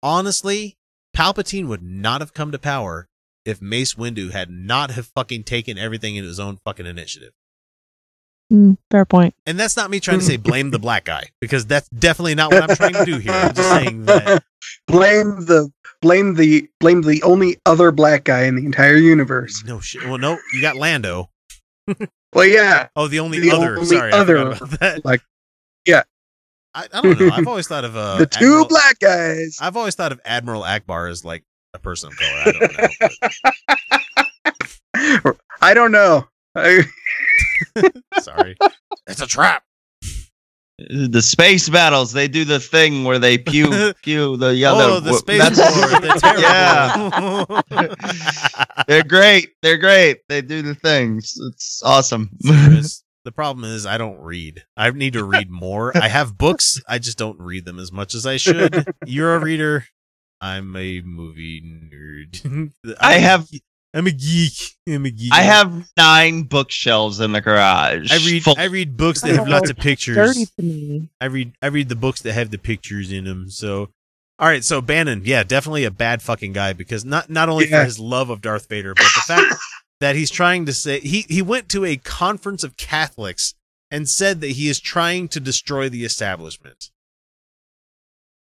honestly, 0.02 0.76
Palpatine 1.16 1.66
would 1.68 1.82
not 1.82 2.20
have 2.20 2.34
come 2.34 2.52
to 2.52 2.58
power 2.58 3.08
if 3.44 3.61
Mace 3.61 3.94
Windu 3.94 4.30
had 4.32 4.50
not 4.50 4.90
have 4.92 5.06
fucking 5.08 5.44
taken 5.44 5.78
everything 5.78 6.16
in 6.16 6.25
his 6.25 6.40
own 6.40 6.58
fucking 6.64 6.87
initiative. 6.87 7.32
Mm, 8.52 8.76
fair 8.90 9.04
point. 9.04 9.34
And 9.46 9.58
that's 9.58 9.76
not 9.76 9.90
me 9.90 10.00
trying 10.00 10.18
to 10.20 10.24
say 10.24 10.36
blame 10.38 10.70
the 10.70 10.78
black 10.78 11.04
guy 11.04 11.24
because 11.40 11.66
that's 11.66 11.88
definitely 11.88 12.34
not 12.34 12.52
what 12.52 12.68
I'm 12.70 12.76
trying 12.76 12.92
to 12.94 13.04
do 13.04 13.18
here. 13.18 13.32
I'm 13.32 13.54
just 13.54 13.68
saying 13.70 14.04
that 14.04 14.42
blame 14.86 15.44
the 15.46 15.70
blame 16.02 16.34
the 16.34 16.68
blame 16.80 17.02
the 17.02 17.22
only 17.22 17.56
other 17.66 17.90
black 17.90 18.24
guy 18.24 18.42
in 18.44 18.56
the 18.56 18.64
entire 18.64 18.96
universe. 18.96 19.64
no 19.66 19.80
shit. 19.80 20.04
Well, 20.04 20.18
no, 20.18 20.38
you 20.52 20.60
got 20.62 20.76
Lando. 20.76 21.30
Well, 22.34 22.46
yeah, 22.46 22.88
Oh, 22.96 23.06
the 23.06 23.20
only 23.20 23.38
The 23.38 23.52
other. 23.52 23.76
only 23.76 23.86
Sorry, 23.96 24.10
other, 24.10 24.36
about 24.38 24.68
that. 24.80 25.04
like, 25.04 25.22
yeah. 25.86 26.02
I, 26.74 26.88
I 26.92 27.00
don't 27.00 27.20
know. 27.20 27.30
I've 27.32 27.46
always 27.46 27.68
thought 27.68 27.84
of 27.84 27.96
uh, 27.96 28.16
the 28.18 28.26
two 28.26 28.44
Admiral, 28.46 28.66
black 28.66 28.98
guys. 28.98 29.56
I've 29.60 29.76
always 29.76 29.94
thought 29.94 30.10
of 30.10 30.20
Admiral 30.24 30.62
Ackbar 30.62 31.08
as 31.08 31.24
like 31.24 31.44
a 31.74 31.78
person 31.78 32.08
of 32.10 32.16
color. 32.16 32.42
I 32.44 32.50
don't 32.52 32.72
know. 33.70 35.20
but- 35.22 35.36
I 35.60 35.74
don't 35.74 35.92
know. 35.92 36.26
I, 36.56 36.82
Sorry, 38.20 38.56
it's 39.06 39.20
a 39.20 39.26
trap. 39.26 39.62
the 40.78 41.23
space 41.23 41.68
battles, 41.68 42.12
they 42.12 42.26
do 42.28 42.44
the 42.44 42.58
thing 42.61 43.04
where 43.04 43.18
they 43.18 43.38
pew 43.38 43.92
pew 44.02 44.37
the 44.37 44.64
other. 44.64 44.84
oh, 44.84 45.00
the 45.00 45.14
space 45.14 45.38
that's- 45.40 45.58
war. 45.58 46.00
They're. 46.00 46.14
Yeah. 47.70 48.84
They're 48.88 49.04
great. 49.04 49.50
They're 49.62 49.78
great. 49.78 50.18
They 50.28 50.42
do 50.42 50.62
the 50.62 50.75
things. 50.75 51.34
It's 51.52 51.82
awesome. 51.84 52.30
Serious. 52.40 53.02
The 53.25 53.32
problem 53.32 53.64
is 53.64 53.87
I 53.87 53.96
don't 53.99 54.20
read. 54.20 54.64
I 54.76 54.90
need 54.90 55.14
to 55.14 55.25
read 55.25 55.50
more. 55.50 55.96
I 55.96 56.08
have 56.08 56.37
books. 56.37 56.80
I 56.88 56.99
just 56.99 57.16
don't 57.16 57.40
read 57.40 57.64
them 57.64 57.78
as 57.78 57.90
much 57.90 58.14
as 58.14 58.26
I 58.26 58.37
should. 58.37 58.84
You're 59.06 59.34
a 59.34 59.38
reader. 59.40 59.87
I'm 60.40 60.76
a 60.76 61.00
movie 61.00 61.62
nerd. 61.62 62.70
I 63.00 63.14
have 63.14 63.49
I'm 63.94 64.08
a 64.08 64.10
geek. 64.10 64.74
I'm 64.88 65.06
a 65.06 65.10
geek. 65.10 65.32
I 65.32 65.42
have 65.42 65.88
nine 65.96 66.42
bookshelves 66.42 67.20
in 67.20 67.30
the 67.32 67.40
garage. 67.40 68.10
I 68.10 68.16
read 68.16 68.42
full- 68.42 68.56
I 68.58 68.64
read 68.64 68.96
books 68.96 69.20
that 69.20 69.36
have 69.36 69.46
lots 69.48 69.70
of 69.70 69.76
pictures. 69.76 70.16
Dirty 70.16 70.46
to 70.46 70.62
me. 70.62 71.08
I 71.20 71.26
read 71.26 71.52
I 71.62 71.66
read 71.68 71.88
the 71.88 71.94
books 71.96 72.20
that 72.22 72.32
have 72.32 72.50
the 72.50 72.58
pictures 72.58 73.12
in 73.12 73.24
them. 73.24 73.48
So, 73.50 73.90
all 74.40 74.48
right. 74.48 74.64
So 74.64 74.80
Bannon, 74.80 75.22
yeah, 75.24 75.44
definitely 75.44 75.84
a 75.84 75.92
bad 75.92 76.22
fucking 76.22 76.52
guy 76.52 76.72
because 76.72 77.04
not 77.04 77.30
not 77.30 77.48
only 77.48 77.68
Yeah. 77.68 77.80
for 77.80 77.84
his 77.84 78.00
love 78.00 78.30
of 78.30 78.40
Darth 78.40 78.68
Vader, 78.68 78.94
but 78.94 79.04
the 79.14 79.22
fact 79.26 79.54
that 80.00 80.16
he's 80.16 80.30
trying 80.30 80.66
to 80.66 80.72
say 80.72 80.98
he 80.98 81.24
he 81.28 81.40
went 81.40 81.68
to 81.68 81.84
a 81.84 81.96
conference 81.96 82.64
of 82.64 82.76
Catholics 82.76 83.54
and 83.92 84.08
said 84.08 84.40
that 84.40 84.50
he 84.50 84.68
is 84.68 84.80
trying 84.80 85.28
to 85.28 85.38
destroy 85.38 85.88
the 85.88 86.04
establishment. 86.04 86.90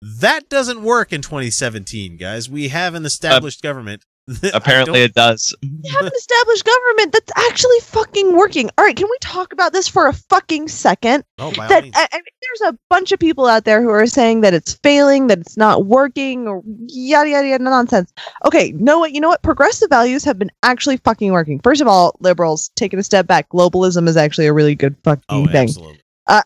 That 0.00 0.48
doesn't 0.48 0.82
work 0.82 1.12
in 1.12 1.22
2017, 1.22 2.16
guys. 2.16 2.48
We 2.48 2.68
have 2.68 2.94
an 2.94 3.04
uh, 3.04 3.06
established 3.06 3.62
government. 3.62 4.04
That 4.26 4.54
I 4.54 4.58
apparently 4.58 5.02
it 5.02 5.14
does. 5.14 5.54
We 5.84 5.90
have 5.90 6.06
an 6.06 6.12
established 6.16 6.64
government 6.64 7.12
that's 7.12 7.32
actually 7.36 7.78
fucking 7.80 8.34
working. 8.34 8.70
All 8.78 8.84
right, 8.84 8.96
can 8.96 9.06
we 9.10 9.18
talk 9.20 9.52
about 9.52 9.72
this 9.74 9.86
for 9.86 10.06
a 10.06 10.14
fucking 10.14 10.68
second? 10.68 11.24
oh, 11.38 11.52
by 11.52 11.64
all 11.64 11.68
that 11.68 11.82
means. 11.82 11.94
I, 11.96 12.08
I 12.10 12.16
mean, 12.16 12.24
there's 12.40 12.72
a 12.72 12.78
bunch 12.88 13.12
of 13.12 13.18
people 13.18 13.46
out 13.46 13.64
there 13.64 13.82
who 13.82 13.90
are 13.90 14.06
saying 14.06 14.40
that 14.40 14.54
it's 14.54 14.74
failing, 14.82 15.26
that 15.26 15.40
it's 15.40 15.58
not 15.58 15.84
working, 15.84 16.48
or 16.48 16.62
yada 16.86 17.28
yada 17.28 17.48
yada 17.48 17.64
nonsense. 17.64 18.12
Okay, 18.46 18.72
know 18.72 18.98
what? 18.98 19.12
You 19.12 19.20
know 19.20 19.28
what? 19.28 19.42
Progressive 19.42 19.90
values 19.90 20.24
have 20.24 20.38
been 20.38 20.50
actually 20.62 20.96
fucking 20.98 21.32
working. 21.32 21.60
First 21.60 21.82
of 21.82 21.88
all, 21.88 22.16
liberals 22.20 22.70
taking 22.76 22.98
a 22.98 23.02
step 23.04 23.26
back. 23.26 23.48
Globalism 23.50 24.08
is 24.08 24.16
actually 24.16 24.46
a 24.46 24.52
really 24.52 24.74
good 24.74 24.96
fucking 25.04 25.24
oh, 25.28 25.46
thing. 25.46 25.68
absolutely. 25.68 26.00
Uh, 26.26 26.42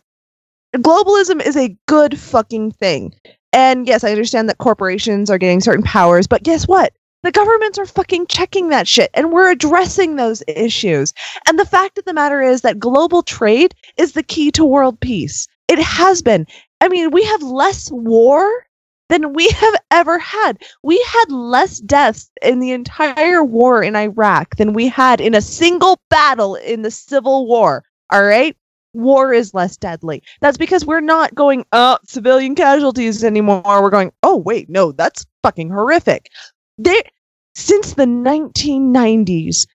globalism 0.77 1.45
is 1.45 1.57
a 1.57 1.77
good 1.87 2.19
fucking 2.19 2.73
thing. 2.73 3.15
And 3.53 3.87
yes, 3.87 4.05
I 4.05 4.11
understand 4.11 4.49
that 4.49 4.59
corporations 4.59 5.31
are 5.31 5.39
getting 5.39 5.61
certain 5.61 5.83
powers, 5.83 6.27
but 6.27 6.43
guess 6.43 6.69
what? 6.69 6.93
The 7.25 7.33
governments 7.33 7.79
are 7.79 7.87
fucking 7.87 8.29
checking 8.29 8.69
that 8.69 8.87
shit, 8.87 9.11
and 9.13 9.33
we're 9.33 9.51
addressing 9.51 10.15
those 10.15 10.43
issues. 10.47 11.13
And 11.49 11.59
the 11.59 11.65
fact 11.65 11.99
of 11.99 12.05
the 12.05 12.15
matter 12.15 12.41
is 12.41 12.61
that 12.61 12.79
global 12.79 13.23
trade 13.23 13.75
is 13.97 14.13
the 14.13 14.23
key 14.23 14.53
to 14.53 14.65
world 14.65 15.01
peace. 15.01 15.49
It 15.67 15.81
has 15.81 16.23
been. 16.23 16.47
I 16.81 16.89
mean, 16.89 17.11
we 17.11 17.25
have 17.25 17.43
less 17.43 17.91
war 17.91 18.49
than 19.09 19.33
we 19.33 19.49
have 19.53 19.75
ever 19.91 20.19
had. 20.19 20.63
We 20.85 21.03
had 21.09 21.33
less 21.33 21.81
deaths 21.81 22.31
in 22.41 22.61
the 22.61 22.71
entire 22.71 23.43
war 23.43 23.83
in 23.83 23.97
Iraq 23.97 24.55
than 24.57 24.73
we 24.73 24.87
had 24.87 25.21
in 25.21 25.35
a 25.35 25.41
single 25.41 26.01
battle 26.11 26.55
in 26.55 26.83
the 26.83 26.91
Civil 26.91 27.49
War. 27.49 27.83
All 28.11 28.25
right? 28.25 28.57
War 28.95 29.35
is 29.35 29.53
less 29.53 29.77
deadly. 29.77 30.23
That's 30.41 30.57
because 30.57 30.87
we're 30.87 31.01
not 31.01 31.35
going, 31.35 31.65
uh, 31.73 31.99
civilian 32.07 32.55
casualties 32.55 33.23
anymore. 33.23 33.63
We're 33.65 33.91
going, 33.91 34.13
oh, 34.23 34.37
wait, 34.37 34.71
no, 34.71 34.93
that's 34.93 35.27
fucking 35.43 35.71
horrific. 35.71 36.31
There, 36.79 37.03
since 37.57 37.95
the 37.95 38.07
1990s, 38.07 39.67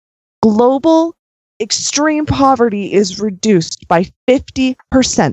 global 0.42 1.16
extreme 1.60 2.26
poverty 2.26 2.94
is 2.94 3.20
reduced 3.20 3.88
by 3.88 4.06
50%. 4.28 4.76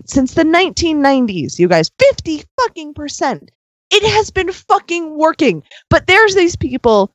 Since 0.09 0.35
the 0.35 0.43
1990s, 0.43 1.59
you 1.59 1.69
guys, 1.69 1.91
50 1.99 2.43
fucking 2.61 2.95
percent. 2.95 3.51
It 3.91 4.03
has 4.03 4.31
been 4.31 4.53
fucking 4.53 5.17
working. 5.17 5.63
But 5.89 6.07
there's 6.07 6.35
these 6.35 6.57
people 6.57 7.13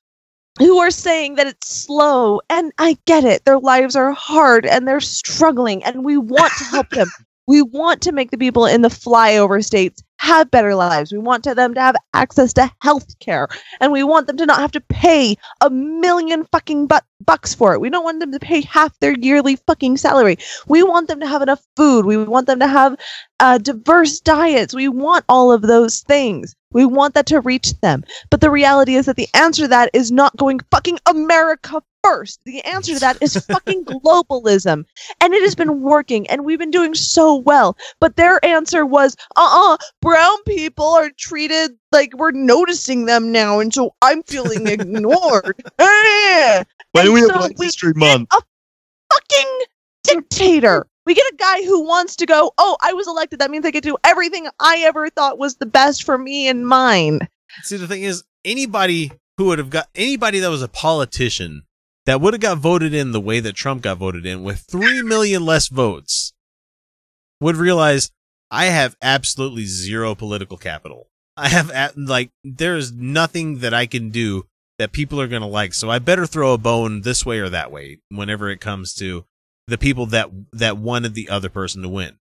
who 0.58 0.78
are 0.80 0.92
saying 0.92 1.36
that 1.36 1.48
it's 1.48 1.68
slow, 1.68 2.40
and 2.50 2.72
I 2.78 2.98
get 3.06 3.26
it. 3.26 3.44
Their 3.44 3.60
lives 3.60 3.96
are 3.96 4.12
hard 4.12 4.66
and 4.66 4.88
they're 4.88 5.02
struggling, 5.02 5.84
and 5.84 6.06
we 6.06 6.18
want 6.18 6.54
to 6.58 6.64
help 6.66 6.90
them. 6.90 7.08
We 7.48 7.62
want 7.62 8.02
to 8.02 8.12
make 8.12 8.32
the 8.32 8.40
people 8.40 8.66
in 8.66 8.82
the 8.82 8.88
flyover 8.88 9.64
states 9.64 10.02
have 10.20 10.52
better 10.52 10.76
lives. 10.76 11.12
We 11.12 11.20
want 11.20 11.44
to 11.46 11.56
them 11.56 11.74
to 11.74 11.82
have 11.82 11.96
access 12.14 12.54
to 12.54 12.72
health 12.82 13.18
care, 13.20 13.48
and 13.80 13.92
we 13.92 14.04
want 14.04 14.28
them 14.28 14.38
to 14.38 14.46
not 14.46 14.60
have 14.60 14.72
to 14.74 14.82
pay 14.82 15.36
a 15.62 15.70
million 15.70 16.46
fucking 16.46 16.88
bu- 16.88 17.00
bucks 17.26 17.54
for 17.54 17.74
it. 17.74 17.82
We 17.82 17.90
don't 17.90 18.04
want 18.04 18.20
them 18.20 18.32
to 18.32 18.40
pay 18.40 18.62
half 18.62 18.98
their 19.00 19.18
yearly 19.18 19.56
fucking 19.56 19.98
salary. 19.98 20.38
We 20.68 20.84
want 20.84 21.08
them 21.08 21.20
to 21.20 21.28
have 21.28 21.42
enough 21.42 21.64
food. 21.76 22.06
We 22.06 22.18
want 22.18 22.48
them 22.48 22.60
to 22.60 22.68
have 22.68 22.98
uh, 23.40 23.58
diverse 23.58 24.20
diets. 24.20 24.74
We 24.74 24.88
want 24.88 25.26
all 25.30 25.52
of 25.52 25.62
those 25.62 26.02
things. 26.02 26.56
We 26.72 26.86
want 26.86 27.14
that 27.14 27.26
to 27.28 27.40
reach 27.40 27.80
them. 27.80 28.04
But 28.30 28.42
the 28.42 28.52
reality 28.52 28.96
is 28.96 29.06
that 29.06 29.16
the 29.16 29.30
answer 29.34 29.64
to 29.64 29.68
that 29.70 29.90
is 29.94 30.12
not 30.12 30.36
going 30.36 30.60
fucking 30.72 31.00
America 31.06 31.82
first. 32.04 32.40
The 32.46 32.62
answer 32.62 32.94
to 32.94 33.00
that 33.00 33.18
is 33.22 33.36
fucking 33.50 33.86
globalism. 33.86 34.86
And 35.22 35.34
it 35.34 35.42
has 35.42 35.56
been 35.56 35.82
working 35.82 36.28
and 36.28 36.46
we've 36.46 36.60
been 36.60 36.72
doing 36.72 36.94
so 36.94 37.36
well. 37.36 37.78
But 38.00 38.16
their 38.16 38.44
answer 38.44 38.86
was, 38.86 39.16
uh 39.36 39.74
uh 39.74 39.78
brown 40.02 40.44
people 40.44 40.86
are 40.86 41.10
treated 41.18 41.72
like 41.96 42.14
we're 42.16 42.30
noticing 42.32 43.06
them 43.06 43.32
now. 43.32 43.60
And 43.60 43.74
so 43.74 43.96
I'm 44.04 44.22
feeling 44.22 44.68
ignored. 44.68 45.64
Eh. 45.80 46.64
Why 46.92 47.02
And 47.02 47.08
do 47.08 47.14
we 47.14 47.22
have 47.22 47.30
so 47.30 47.38
Black 47.40 47.54
History 47.60 47.94
get 47.94 48.00
Month? 48.00 48.30
A 48.32 48.42
fucking 49.14 49.60
dictator. 50.04 50.86
We 51.08 51.16
get 51.16 51.26
a 51.34 51.36
guy 51.36 51.64
who 51.64 51.86
wants 51.86 52.16
to 52.18 52.26
go, 52.26 52.52
oh, 52.58 52.78
I 52.82 52.94
was 52.94 53.08
elected. 53.08 53.40
That 53.40 53.52
means 53.52 53.66
I 53.66 53.72
get 53.72 53.84
to 53.84 53.90
do 53.90 53.98
everything 54.04 54.48
I 54.60 54.84
ever 54.86 55.10
thought 55.10 55.40
was 55.40 55.56
the 55.56 55.66
best 55.66 56.04
for 56.04 56.18
me 56.18 56.48
and 56.48 56.68
mine. 56.68 57.28
See, 57.64 57.78
the 57.78 57.88
thing 57.88 58.04
is, 58.04 58.24
anybody 58.44 59.12
who 59.38 59.46
would 59.46 59.60
have 59.60 59.70
got 59.70 59.90
anybody 59.96 60.40
that 60.40 60.50
was 60.50 60.62
a 60.62 60.68
politician 60.68 61.64
that 62.06 62.22
would 62.22 62.34
have 62.34 62.42
got 62.42 62.58
voted 62.60 62.94
in 62.94 63.12
the 63.12 63.20
way 63.22 63.40
that 63.40 63.56
Trump 63.56 63.82
got 63.82 63.98
voted 63.98 64.26
in 64.26 64.44
with 64.44 64.60
three 64.62 65.02
million 65.02 65.46
less 65.46 65.68
votes 65.68 66.34
would 67.42 67.58
realize 67.58 68.12
I 68.50 68.66
have 68.66 68.96
absolutely 69.02 69.66
zero 69.66 70.16
political 70.16 70.58
capital. 70.58 71.08
I 71.38 71.50
have 71.50 71.70
a- 71.70 71.92
like 71.98 72.32
there's 72.44 72.92
nothing 72.92 73.60
that 73.60 73.74
I 73.74 73.86
can 73.86 74.10
do 74.10 74.46
that 74.80 74.92
people 74.92 75.20
are 75.22 75.28
going 75.28 75.42
to 75.42 75.48
like. 75.48 75.74
So 75.74 75.90
I 75.90 76.00
better 76.00 76.26
throw 76.26 76.54
a 76.54 76.58
bone 76.58 77.02
this 77.02 77.26
way 77.26 77.40
or 77.40 77.50
that 77.50 77.72
way 77.72 78.00
whenever 78.10 78.50
it 78.50 78.60
comes 78.62 78.94
to 78.96 79.26
the 79.68 79.78
people 79.78 80.06
that 80.08 80.30
that 80.54 80.78
wanted 80.78 81.14
the 81.14 81.30
other 81.30 81.50
person 81.50 81.82
to 81.82 81.90
win. 81.90 82.18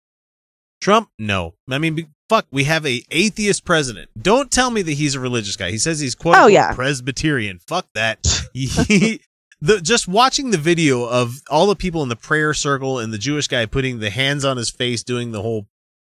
Trump, 0.81 1.11
no. 1.19 1.55
I 1.69 1.79
mean, 1.79 2.09
fuck, 2.29 2.47
we 2.51 2.65
have 2.65 2.87
a 2.87 3.03
atheist 3.11 3.65
president. 3.65 4.11
Don't 4.21 4.51
tell 4.51 4.71
me 4.71 4.83
that 4.83 4.93
he's 4.93 5.15
a 5.15 5.21
religious 5.21 5.57
guy. 5.57 5.71
He 5.71 5.79
says 5.79 6.01
he's 6.01 6.15
quote 6.15 6.37
Oh, 6.39 6.47
yeah. 6.47 6.73
Presbyterian. 6.75 7.59
Fuck 7.67 7.87
that. 7.95 8.27
He- 8.53 9.21
the 9.63 9.79
just 9.81 10.09
watching 10.09 10.51
the 10.53 10.59
video 10.59 11.05
of 11.05 11.35
all 11.51 11.67
the 11.67 11.77
people 11.77 12.03
in 12.03 12.09
the 12.09 12.17
prayer 12.17 12.55
circle 12.55 12.99
and 12.99 13.13
the 13.13 13.19
Jewish 13.19 13.47
guy 13.47 13.67
putting 13.67 13.99
the 14.01 14.09
hands 14.09 14.43
on 14.45 14.57
his 14.57 14.71
face, 14.71 15.03
doing 15.05 15.33
the 15.33 15.43
whole 15.43 15.67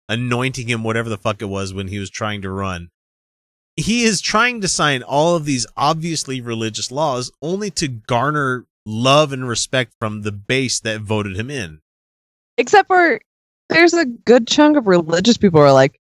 anointing 0.10 0.68
him, 0.68 0.84
whatever 0.84 1.10
the 1.10 1.18
fuck 1.18 1.42
it 1.42 1.46
was 1.46 1.74
when 1.74 1.88
he 1.88 2.00
was 2.00 2.10
trying 2.10 2.42
to 2.42 2.50
run. 2.50 2.90
He 3.76 4.04
is 4.04 4.22
trying 4.22 4.62
to 4.62 4.68
sign 4.68 5.04
all 5.04 5.36
of 5.36 5.46
these 5.46 5.68
obviously 5.76 6.42
religious 6.42 6.92
laws 6.92 7.32
only 7.42 7.70
to 7.72 7.88
garner 7.88 8.66
love 8.86 9.32
and 9.32 9.48
respect 9.48 9.94
from 10.00 10.24
the 10.24 10.32
base 10.32 10.80
that 10.80 11.02
voted 11.02 11.38
him 11.38 11.52
in. 11.52 11.82
Except 12.58 12.88
for 12.88 13.20
there's 13.70 13.94
a 13.94 14.06
good 14.06 14.48
chunk 14.48 14.78
of 14.78 14.88
religious 14.88 15.38
people 15.38 15.60
who 15.60 15.66
are 15.68 15.74
like, 15.74 16.00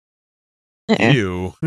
eh. 0.88 1.10
You. 1.12 1.52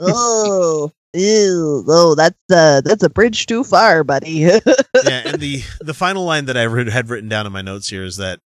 oh, 0.00 0.90
ew, 1.12 1.84
oh, 1.86 2.14
that's 2.16 2.36
uh, 2.50 2.80
that's 2.80 3.02
a 3.02 3.10
bridge 3.10 3.46
too 3.46 3.62
far, 3.62 4.02
buddy. 4.02 4.30
yeah, 4.38 4.62
and 5.04 5.40
the 5.40 5.62
the 5.80 5.94
final 5.94 6.24
line 6.24 6.46
that 6.46 6.56
I 6.56 6.62
had 6.62 7.10
written 7.10 7.28
down 7.28 7.46
in 7.46 7.52
my 7.52 7.62
notes 7.62 7.88
here 7.88 8.04
is 8.04 8.16
that 8.16 8.40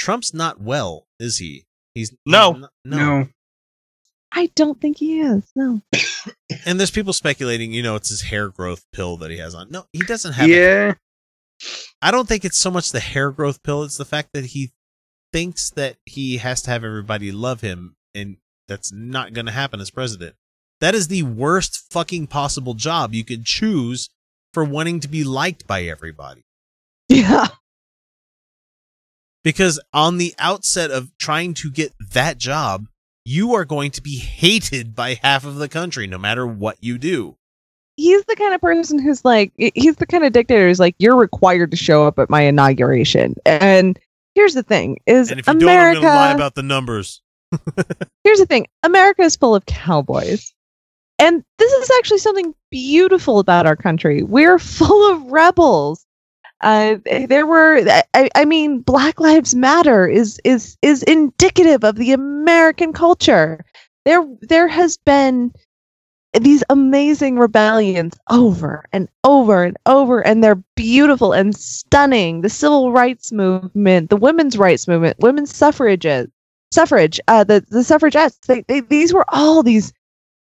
Trump's 0.00 0.32
not 0.32 0.60
well, 0.60 1.06
is 1.18 1.36
he? 1.38 1.66
He's 1.94 2.14
No. 2.24 2.52
he's 2.54 2.60
not- 2.62 2.70
no. 2.86 2.96
no. 2.96 3.28
I 4.32 4.46
don't 4.56 4.80
think 4.80 4.96
he 4.98 5.20
is. 5.20 5.44
No. 5.54 5.82
And 6.66 6.78
there's 6.80 6.90
people 6.90 7.12
speculating, 7.12 7.72
you 7.72 7.82
know, 7.82 7.94
it's 7.96 8.08
his 8.10 8.22
hair 8.22 8.48
growth 8.48 8.84
pill 8.92 9.16
that 9.18 9.30
he 9.30 9.38
has 9.38 9.54
on. 9.54 9.70
No, 9.70 9.84
he 9.92 10.00
doesn't 10.00 10.32
have. 10.34 10.48
it. 10.50 10.54
Yeah. 10.54 10.94
I 12.02 12.10
don't 12.10 12.26
think 12.28 12.44
it's 12.44 12.58
so 12.58 12.70
much 12.70 12.90
the 12.92 13.00
hair 13.00 13.30
growth 13.30 13.62
pill; 13.62 13.82
it's 13.84 13.96
the 13.96 14.04
fact 14.04 14.30
that 14.34 14.46
he 14.46 14.72
thinks 15.32 15.70
that 15.70 15.96
he 16.06 16.38
has 16.38 16.60
to 16.62 16.70
have 16.70 16.84
everybody 16.84 17.30
love 17.32 17.60
him, 17.60 17.96
and 18.14 18.36
that's 18.68 18.92
not 18.92 19.32
going 19.32 19.46
to 19.46 19.52
happen 19.52 19.80
as 19.80 19.90
president. 19.90 20.34
That 20.80 20.94
is 20.94 21.08
the 21.08 21.22
worst 21.22 21.86
fucking 21.90 22.26
possible 22.26 22.74
job 22.74 23.14
you 23.14 23.24
could 23.24 23.44
choose 23.46 24.08
for 24.52 24.64
wanting 24.64 25.00
to 25.00 25.08
be 25.08 25.24
liked 25.24 25.66
by 25.66 25.84
everybody. 25.84 26.42
Yeah. 27.08 27.48
Because 29.42 29.80
on 29.92 30.18
the 30.18 30.34
outset 30.38 30.90
of 30.90 31.16
trying 31.18 31.54
to 31.54 31.70
get 31.70 31.92
that 32.12 32.38
job, 32.38 32.86
you 33.24 33.54
are 33.54 33.64
going 33.64 33.90
to 33.92 34.02
be 34.02 34.18
hated 34.18 34.94
by 34.94 35.14
half 35.22 35.44
of 35.44 35.56
the 35.56 35.68
country 35.68 36.06
no 36.06 36.18
matter 36.18 36.46
what 36.46 36.76
you 36.80 36.98
do. 36.98 37.36
He's 37.96 38.24
the 38.24 38.36
kind 38.36 38.54
of 38.54 38.60
person 38.60 38.98
who's 38.98 39.24
like, 39.24 39.52
he's 39.56 39.96
the 39.96 40.06
kind 40.06 40.24
of 40.24 40.32
dictator 40.32 40.68
who's 40.68 40.80
like, 40.80 40.94
you're 40.98 41.16
required 41.16 41.70
to 41.72 41.76
show 41.76 42.06
up 42.06 42.18
at 42.18 42.30
my 42.30 42.42
inauguration. 42.42 43.34
And 43.44 43.98
here's 44.34 44.54
the 44.54 44.62
thing: 44.62 44.98
is 45.06 45.30
And 45.30 45.40
if 45.40 45.46
you 45.46 45.52
America? 45.52 46.00
don't, 46.00 46.10
I'm 46.10 46.16
going 46.16 46.26
to 46.26 46.30
lie 46.30 46.32
about 46.32 46.54
the 46.54 46.62
numbers. 46.62 47.20
here's 48.24 48.38
the 48.38 48.46
thing 48.46 48.66
America 48.82 49.22
is 49.22 49.36
full 49.36 49.54
of 49.54 49.66
cowboys. 49.66 50.52
And 51.18 51.44
this 51.58 51.70
is 51.70 51.90
actually 51.98 52.18
something 52.18 52.54
beautiful 52.70 53.40
about 53.40 53.66
our 53.66 53.76
country. 53.76 54.22
We're 54.22 54.58
full 54.58 55.12
of 55.12 55.30
rebels. 55.30 56.06
Uh, 56.60 56.96
there 57.28 57.46
were, 57.46 57.82
I, 58.14 58.28
I 58.34 58.44
mean, 58.44 58.80
Black 58.80 59.18
Lives 59.18 59.54
Matter 59.54 60.06
is 60.06 60.40
is 60.44 60.76
is 60.82 61.02
indicative 61.04 61.84
of 61.84 61.96
the 61.96 62.12
American 62.12 62.92
culture. 62.92 63.64
There, 64.04 64.26
there 64.42 64.68
has 64.68 64.96
been 64.98 65.52
these 66.38 66.62
amazing 66.70 67.38
rebellions 67.38 68.16
over 68.30 68.84
and 68.92 69.08
over 69.24 69.64
and 69.64 69.76
over 69.86 70.20
and 70.24 70.44
they're 70.44 70.62
beautiful 70.76 71.32
and 71.32 71.56
stunning 71.56 72.40
the 72.40 72.48
civil 72.48 72.92
rights 72.92 73.32
movement 73.32 74.10
the 74.10 74.16
women's 74.16 74.56
rights 74.56 74.86
movement 74.86 75.18
women's 75.18 75.54
suffrages 75.54 76.28
suffrage 76.70 77.18
uh 77.26 77.42
the, 77.42 77.64
the 77.70 77.82
suffragettes 77.82 78.38
they, 78.46 78.62
they, 78.68 78.78
these 78.78 79.12
were 79.12 79.24
all 79.28 79.64
these 79.64 79.92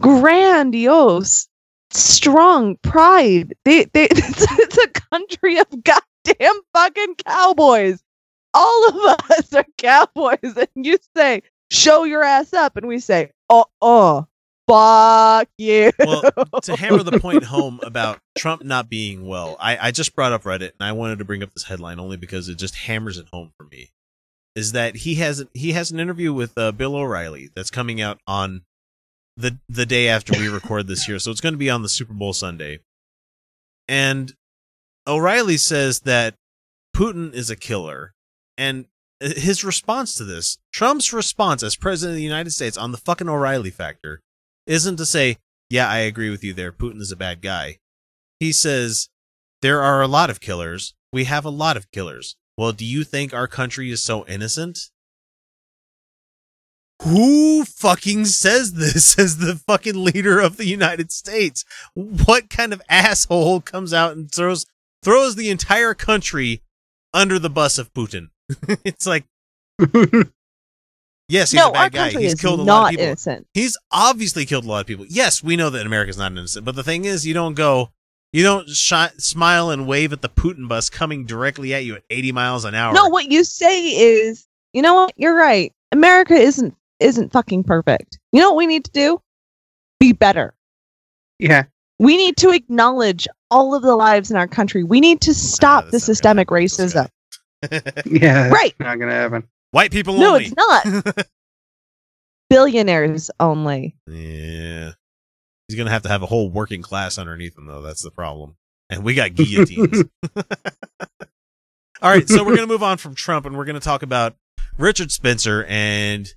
grandiose 0.00 1.48
strong 1.96 2.76
pride 2.82 3.54
they, 3.64 3.84
they 3.92 4.06
it's, 4.10 4.46
it's 4.58 4.78
a 4.78 4.88
country 4.88 5.58
of 5.58 5.66
goddamn 5.82 6.60
fucking 6.74 7.14
cowboys 7.26 8.02
all 8.52 8.88
of 8.88 9.30
us 9.30 9.52
are 9.54 9.66
cowboys 9.78 10.38
and 10.42 10.68
you 10.74 10.96
say 11.16 11.42
show 11.70 12.04
your 12.04 12.22
ass 12.22 12.52
up 12.52 12.76
and 12.76 12.86
we 12.86 12.98
say 12.98 13.30
oh 13.50 13.66
oh 13.80 14.26
fuck 14.66 15.48
you. 15.58 15.92
well, 15.98 16.22
to 16.62 16.76
hammer 16.76 17.02
the 17.02 17.18
point 17.20 17.44
home 17.44 17.80
about 17.82 18.18
Trump 18.36 18.64
not 18.64 18.88
being 18.88 19.26
well, 19.26 19.56
I, 19.60 19.88
I 19.88 19.90
just 19.90 20.14
brought 20.14 20.32
up 20.32 20.44
Reddit 20.44 20.72
and 20.78 20.82
I 20.88 20.92
wanted 20.92 21.18
to 21.18 21.24
bring 21.24 21.42
up 21.42 21.52
this 21.52 21.64
headline 21.64 21.98
only 21.98 22.16
because 22.16 22.48
it 22.48 22.56
just 22.56 22.74
hammers 22.74 23.18
it 23.18 23.26
home 23.32 23.52
for 23.56 23.64
me. 23.64 23.90
Is 24.54 24.72
that 24.72 24.96
he 24.96 25.16
has 25.16 25.44
he 25.52 25.72
has 25.72 25.90
an 25.90 25.98
interview 25.98 26.32
with 26.32 26.56
uh, 26.56 26.70
Bill 26.72 26.94
O'Reilly 26.94 27.50
that's 27.56 27.70
coming 27.70 28.00
out 28.00 28.20
on 28.26 28.62
the 29.36 29.58
the 29.68 29.86
day 29.86 30.08
after 30.08 30.38
we 30.38 30.48
record 30.48 30.86
this 30.86 31.08
year, 31.08 31.18
so 31.18 31.30
it's 31.30 31.40
going 31.40 31.54
to 31.54 31.58
be 31.58 31.70
on 31.70 31.82
the 31.82 31.88
Super 31.88 32.14
Bowl 32.14 32.32
Sunday. 32.32 32.80
And 33.88 34.32
O'Reilly 35.06 35.56
says 35.56 36.00
that 36.00 36.34
Putin 36.96 37.34
is 37.34 37.50
a 37.50 37.56
killer, 37.56 38.14
and 38.56 38.86
uh, 39.22 39.30
his 39.36 39.64
response 39.64 40.14
to 40.14 40.24
this, 40.24 40.58
Trump's 40.72 41.12
response 41.12 41.62
as 41.62 41.76
president 41.76 42.14
of 42.14 42.16
the 42.16 42.22
United 42.22 42.50
States 42.50 42.76
on 42.76 42.92
the 42.92 42.98
fucking 42.98 43.28
O'Reilly 43.28 43.70
factor, 43.70 44.20
isn't 44.66 44.96
to 44.96 45.06
say, 45.06 45.36
yeah, 45.68 45.88
I 45.88 45.98
agree 45.98 46.30
with 46.30 46.44
you 46.44 46.54
there. 46.54 46.72
Putin 46.72 47.00
is 47.00 47.12
a 47.12 47.16
bad 47.16 47.42
guy. 47.42 47.78
He 48.40 48.52
says, 48.52 49.08
there 49.62 49.82
are 49.82 50.02
a 50.02 50.08
lot 50.08 50.30
of 50.30 50.40
killers. 50.40 50.94
We 51.12 51.24
have 51.24 51.44
a 51.44 51.50
lot 51.50 51.76
of 51.76 51.90
killers. 51.90 52.36
Well, 52.56 52.72
do 52.72 52.84
you 52.84 53.02
think 53.02 53.32
our 53.32 53.48
country 53.48 53.90
is 53.90 54.02
so 54.02 54.24
innocent? 54.26 54.90
Who 57.02 57.64
fucking 57.64 58.24
says 58.26 58.74
this 58.74 59.18
as 59.18 59.38
the 59.38 59.56
fucking 59.56 60.02
leader 60.02 60.38
of 60.40 60.56
the 60.56 60.66
United 60.66 61.10
States? 61.12 61.64
What 61.94 62.50
kind 62.50 62.72
of 62.72 62.80
asshole 62.88 63.60
comes 63.62 63.92
out 63.92 64.16
and 64.16 64.30
throws 64.30 64.66
throws 65.02 65.36
the 65.36 65.50
entire 65.50 65.92
country 65.94 66.62
under 67.12 67.38
the 67.38 67.50
bus 67.50 67.78
of 67.78 67.92
Putin? 67.92 68.28
it's 68.84 69.06
like 69.06 69.24
Yes, 71.28 71.50
he's 71.50 71.58
no, 71.58 71.70
a 71.70 71.72
bad 71.72 71.82
our 71.82 71.90
guy. 71.90 71.98
country 72.04 72.22
He's 72.24 72.34
is 72.34 72.40
killed 72.40 72.60
a 72.60 72.64
not 72.64 72.74
lot 72.74 72.84
of 72.84 72.90
people. 72.90 73.04
innocent. 73.06 73.46
He's 73.54 73.76
obviously 73.90 74.44
killed 74.44 74.64
a 74.64 74.68
lot 74.68 74.80
of 74.82 74.86
people. 74.86 75.06
Yes, 75.08 75.42
we 75.42 75.56
know 75.56 75.70
that 75.70 75.86
America's 75.86 76.18
not 76.18 76.32
innocent, 76.32 76.64
but 76.66 76.76
the 76.76 76.82
thing 76.82 77.06
is, 77.06 77.26
you 77.26 77.32
don't 77.32 77.54
go, 77.54 77.90
you 78.32 78.42
don't 78.42 78.68
shi 78.68 79.06
smile 79.18 79.70
and 79.70 79.86
wave 79.86 80.12
at 80.12 80.20
the 80.20 80.28
Putin 80.28 80.68
bus 80.68 80.90
coming 80.90 81.24
directly 81.24 81.72
at 81.72 81.84
you 81.84 81.96
at 81.96 82.02
80 82.10 82.32
miles 82.32 82.64
an 82.66 82.74
hour. 82.74 82.92
No, 82.92 83.08
what 83.08 83.30
you 83.30 83.42
say 83.42 83.84
is, 83.88 84.46
you 84.74 84.82
know 84.82 84.94
what? 84.94 85.12
You're 85.16 85.34
right. 85.36 85.72
America 85.92 86.34
isn't 86.34 86.74
isn't 87.00 87.32
fucking 87.32 87.64
perfect. 87.64 88.18
You 88.32 88.40
know 88.40 88.50
what 88.50 88.56
we 88.56 88.66
need 88.66 88.84
to 88.84 88.90
do? 88.92 89.20
Be 90.00 90.12
better. 90.12 90.54
yeah. 91.38 91.64
We 92.00 92.16
need 92.16 92.36
to 92.38 92.50
acknowledge 92.50 93.28
all 93.52 93.74
of 93.74 93.82
the 93.82 93.94
lives 93.94 94.30
in 94.32 94.36
our 94.36 94.48
country. 94.48 94.82
We 94.82 95.00
need 95.00 95.20
to 95.22 95.32
stop 95.34 95.84
the 95.86 95.90
that's 95.92 96.08
not 96.08 96.34
gonna 96.34 96.44
systemic 96.44 96.48
happen 96.50 96.62
with 96.62 96.76
this 96.76 96.94
racism. 96.94 98.22
Yeah. 98.22 98.48
Right. 98.48 98.74
Not 98.80 98.98
gonna 98.98 99.12
happen. 99.12 99.44
White 99.70 99.92
people 99.92 100.18
No, 100.18 100.32
only. 100.34 100.46
it's 100.46 100.54
not. 100.56 101.26
Billionaires 102.50 103.30
only. 103.40 103.96
yeah. 104.06 104.92
He's 105.68 105.76
going 105.76 105.86
to 105.86 105.92
have 105.92 106.02
to 106.02 106.10
have 106.10 106.22
a 106.22 106.26
whole 106.26 106.50
working 106.50 106.82
class 106.82 107.16
underneath 107.16 107.56
him, 107.56 107.64
though. 107.66 107.80
That's 107.80 108.02
the 108.02 108.10
problem. 108.10 108.56
And 108.90 109.02
we 109.02 109.14
got 109.14 109.34
guillotines. 109.34 110.04
All 112.02 112.10
right, 112.10 112.28
so 112.28 112.44
we're 112.44 112.54
going 112.54 112.68
to 112.68 112.72
move 112.72 112.82
on 112.82 112.98
from 112.98 113.14
Trump 113.14 113.46
and 113.46 113.56
we're 113.56 113.64
going 113.64 113.74
to 113.74 113.80
talk 113.80 114.02
about 114.02 114.36
Richard 114.76 115.10
Spencer 115.10 115.64
and 115.64 116.28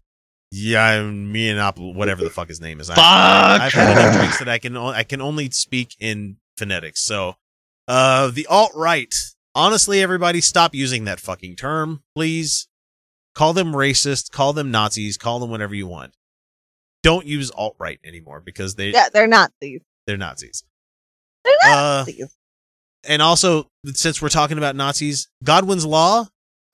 yeah, 0.51 1.03
me 1.03 1.49
and 1.49 1.59
Apple, 1.59 1.93
whatever 1.93 2.23
the 2.23 2.29
fuck 2.29 2.47
his 2.47 2.61
name 2.61 2.79
is. 2.79 2.89
I- 2.89 2.95
Fuck. 2.95 3.05
I've 3.61 3.73
had 3.73 3.91
enough 3.97 4.15
drinks 4.17 4.39
that 4.39 4.49
I 4.49 4.57
can 4.59 4.77
o- 4.77 4.87
I 4.89 5.03
can 5.03 5.21
only 5.21 5.49
speak 5.51 5.95
in 5.99 6.37
phonetics. 6.57 7.01
So, 7.01 7.35
uh, 7.87 8.31
the 8.31 8.45
alt 8.47 8.71
right. 8.75 9.13
Honestly, 9.55 10.01
everybody, 10.01 10.39
stop 10.41 10.75
using 10.75 11.05
that 11.05 11.19
fucking 11.19 11.55
term, 11.55 12.03
please. 12.15 12.67
Call 13.33 13.53
them 13.53 13.73
racist, 13.73 14.31
call 14.31 14.53
them 14.53 14.71
Nazis, 14.71 15.17
call 15.17 15.39
them 15.39 15.49
whatever 15.49 15.75
you 15.75 15.87
want. 15.87 16.13
Don't 17.03 17.25
use 17.25 17.51
alt 17.51 17.75
right 17.79 17.99
anymore 18.03 18.39
because 18.41 18.75
they 18.75 18.89
Yeah, 18.89 19.09
they're 19.09 19.27
not 19.27 19.51
these. 19.61 19.81
they're 20.05 20.17
Nazis. 20.17 20.63
They're 21.43 21.55
not 21.63 21.71
Uh, 21.77 22.05
and 23.03 23.21
also, 23.21 23.69
since 23.93 24.21
we're 24.21 24.29
talking 24.29 24.57
about 24.57 24.75
Nazis, 24.75 25.27
Godwin's 25.43 25.85
law 25.85 26.27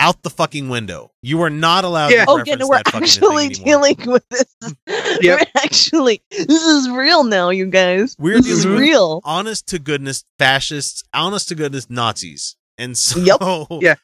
out 0.03 0.21
the 0.21 0.29
fucking 0.29 0.67
window. 0.69 1.11
You 1.21 1.41
are 1.43 1.49
not 1.49 1.85
allowed 1.85 2.11
Yeah. 2.11 2.25
to 2.25 2.31
Oh, 2.31 2.37
reference 2.37 2.49
yeah, 2.49 2.55
no, 2.55 2.67
we're 2.67 2.81
actually 2.93 3.49
dealing 3.49 3.95
with 4.05 4.27
this. 4.29 4.45
Yep. 5.21 5.39
We're 5.39 5.61
actually, 5.63 6.21
this 6.29 6.49
is 6.63 6.89
real 6.89 7.23
now, 7.23 7.49
you 7.49 7.67
guys. 7.67 8.15
We're 8.19 8.35
this 8.37 8.47
is 8.47 8.63
dealing 8.63 8.75
with- 8.79 8.81
real. 8.89 9.21
honest 9.23 9.67
to 9.69 9.79
goodness 9.79 10.25
fascists, 10.37 11.03
honest 11.13 11.47
to 11.49 11.55
goodness 11.55 11.89
Nazis. 11.89 12.55
And 12.77 12.97
so 12.97 13.19
Yep. 13.19 13.67
Yeah. 13.81 13.95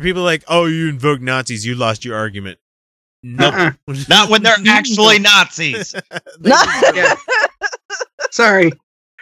people 0.00 0.22
are 0.22 0.24
like, 0.26 0.44
oh, 0.48 0.66
you 0.66 0.88
invoke 0.88 1.20
Nazis, 1.20 1.66
you 1.66 1.74
lost 1.74 2.04
your 2.04 2.16
argument. 2.16 2.58
No. 3.24 3.48
Uh-uh. 3.48 3.72
Not 4.08 4.30
when 4.30 4.42
they're 4.44 4.54
actually 4.68 5.18
Nazis. 5.18 5.92
They 5.92 6.50
Not- 6.50 6.66
just- 6.66 6.96
Yeah. 6.96 7.14
Sorry. 8.30 8.70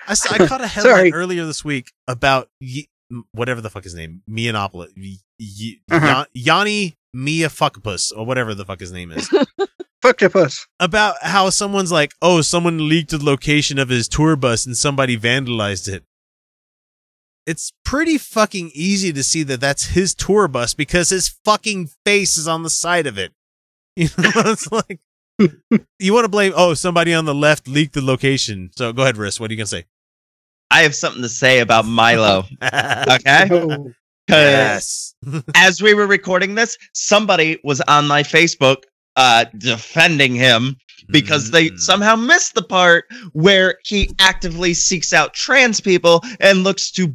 I, 0.08 0.12
s- 0.12 0.30
I 0.30 0.46
caught 0.46 0.60
a 0.60 0.66
headline 0.66 0.94
Sorry. 0.94 1.12
earlier 1.12 1.46
this 1.46 1.64
week 1.64 1.92
about 2.06 2.48
Ye- 2.60 2.88
whatever 3.32 3.60
the 3.60 3.70
fuck 3.70 3.84
his 3.84 3.94
name, 3.94 4.22
Mianopolis, 4.30 4.90
Ye- 4.96 5.20
Ye- 5.38 5.80
Uh-huh. 5.90 6.24
Yan- 6.34 6.44
Yanni 6.66 6.94
Mia 7.12 7.48
Fuckapus, 7.48 8.12
or 8.16 8.26
whatever 8.26 8.54
the 8.54 8.64
fuck 8.64 8.80
his 8.80 8.92
name 8.92 9.10
is. 9.12 9.28
Fuck 10.02 10.20
your 10.20 10.30
puss. 10.30 10.66
about 10.78 11.16
how 11.22 11.48
someone's 11.50 11.90
like, 11.90 12.12
oh, 12.20 12.40
someone 12.42 12.86
leaked 12.88 13.10
the 13.10 13.18
location 13.24 13.78
of 13.78 13.88
his 13.88 14.06
tour 14.08 14.36
bus 14.36 14.64
and 14.66 14.76
somebody 14.76 15.16
vandalized 15.16 15.88
it. 15.88 16.04
It's 17.46 17.72
pretty 17.84 18.18
fucking 18.18 18.70
easy 18.74 19.12
to 19.12 19.22
see 19.22 19.42
that 19.44 19.60
that's 19.60 19.86
his 19.86 20.14
tour 20.14 20.48
bus 20.48 20.74
because 20.74 21.08
his 21.08 21.34
fucking 21.44 21.88
face 22.04 22.36
is 22.36 22.46
on 22.46 22.62
the 22.62 22.70
side 22.70 23.06
of 23.06 23.18
it. 23.18 23.32
You 23.96 24.08
know, 24.18 24.30
it's 24.52 24.70
like 24.70 25.00
you 25.98 26.12
want 26.12 26.24
to 26.24 26.28
blame. 26.28 26.52
Oh, 26.54 26.74
somebody 26.74 27.14
on 27.14 27.24
the 27.24 27.34
left 27.34 27.66
leaked 27.66 27.94
the 27.94 28.02
location. 28.02 28.70
So 28.76 28.92
go 28.92 29.02
ahead, 29.02 29.16
Riss. 29.16 29.40
What 29.40 29.50
are 29.50 29.54
you 29.54 29.58
gonna 29.58 29.66
say? 29.66 29.86
I 30.70 30.82
have 30.82 30.94
something 30.94 31.22
to 31.22 31.28
say 31.28 31.60
about 31.60 31.84
Milo. 31.86 32.44
Okay. 32.62 33.48
Oh, 33.50 33.92
'Cause 34.28 35.14
as 35.54 35.80
we 35.80 35.94
were 35.94 36.06
recording 36.08 36.56
this, 36.56 36.76
somebody 36.92 37.58
was 37.62 37.80
on 37.82 38.08
my 38.08 38.22
Facebook 38.24 38.78
uh, 39.14 39.44
defending 39.56 40.34
him 40.34 40.76
because 41.08 41.50
they 41.52 41.70
Mhm. 41.70 41.78
somehow 41.78 42.16
missed 42.16 42.54
the 42.54 42.62
part 42.62 43.06
where 43.32 43.78
he 43.84 44.10
actively 44.18 44.74
seeks 44.74 45.12
out 45.12 45.32
trans 45.32 45.80
people 45.80 46.22
and 46.40 46.64
looks 46.64 46.90
to 46.90 47.14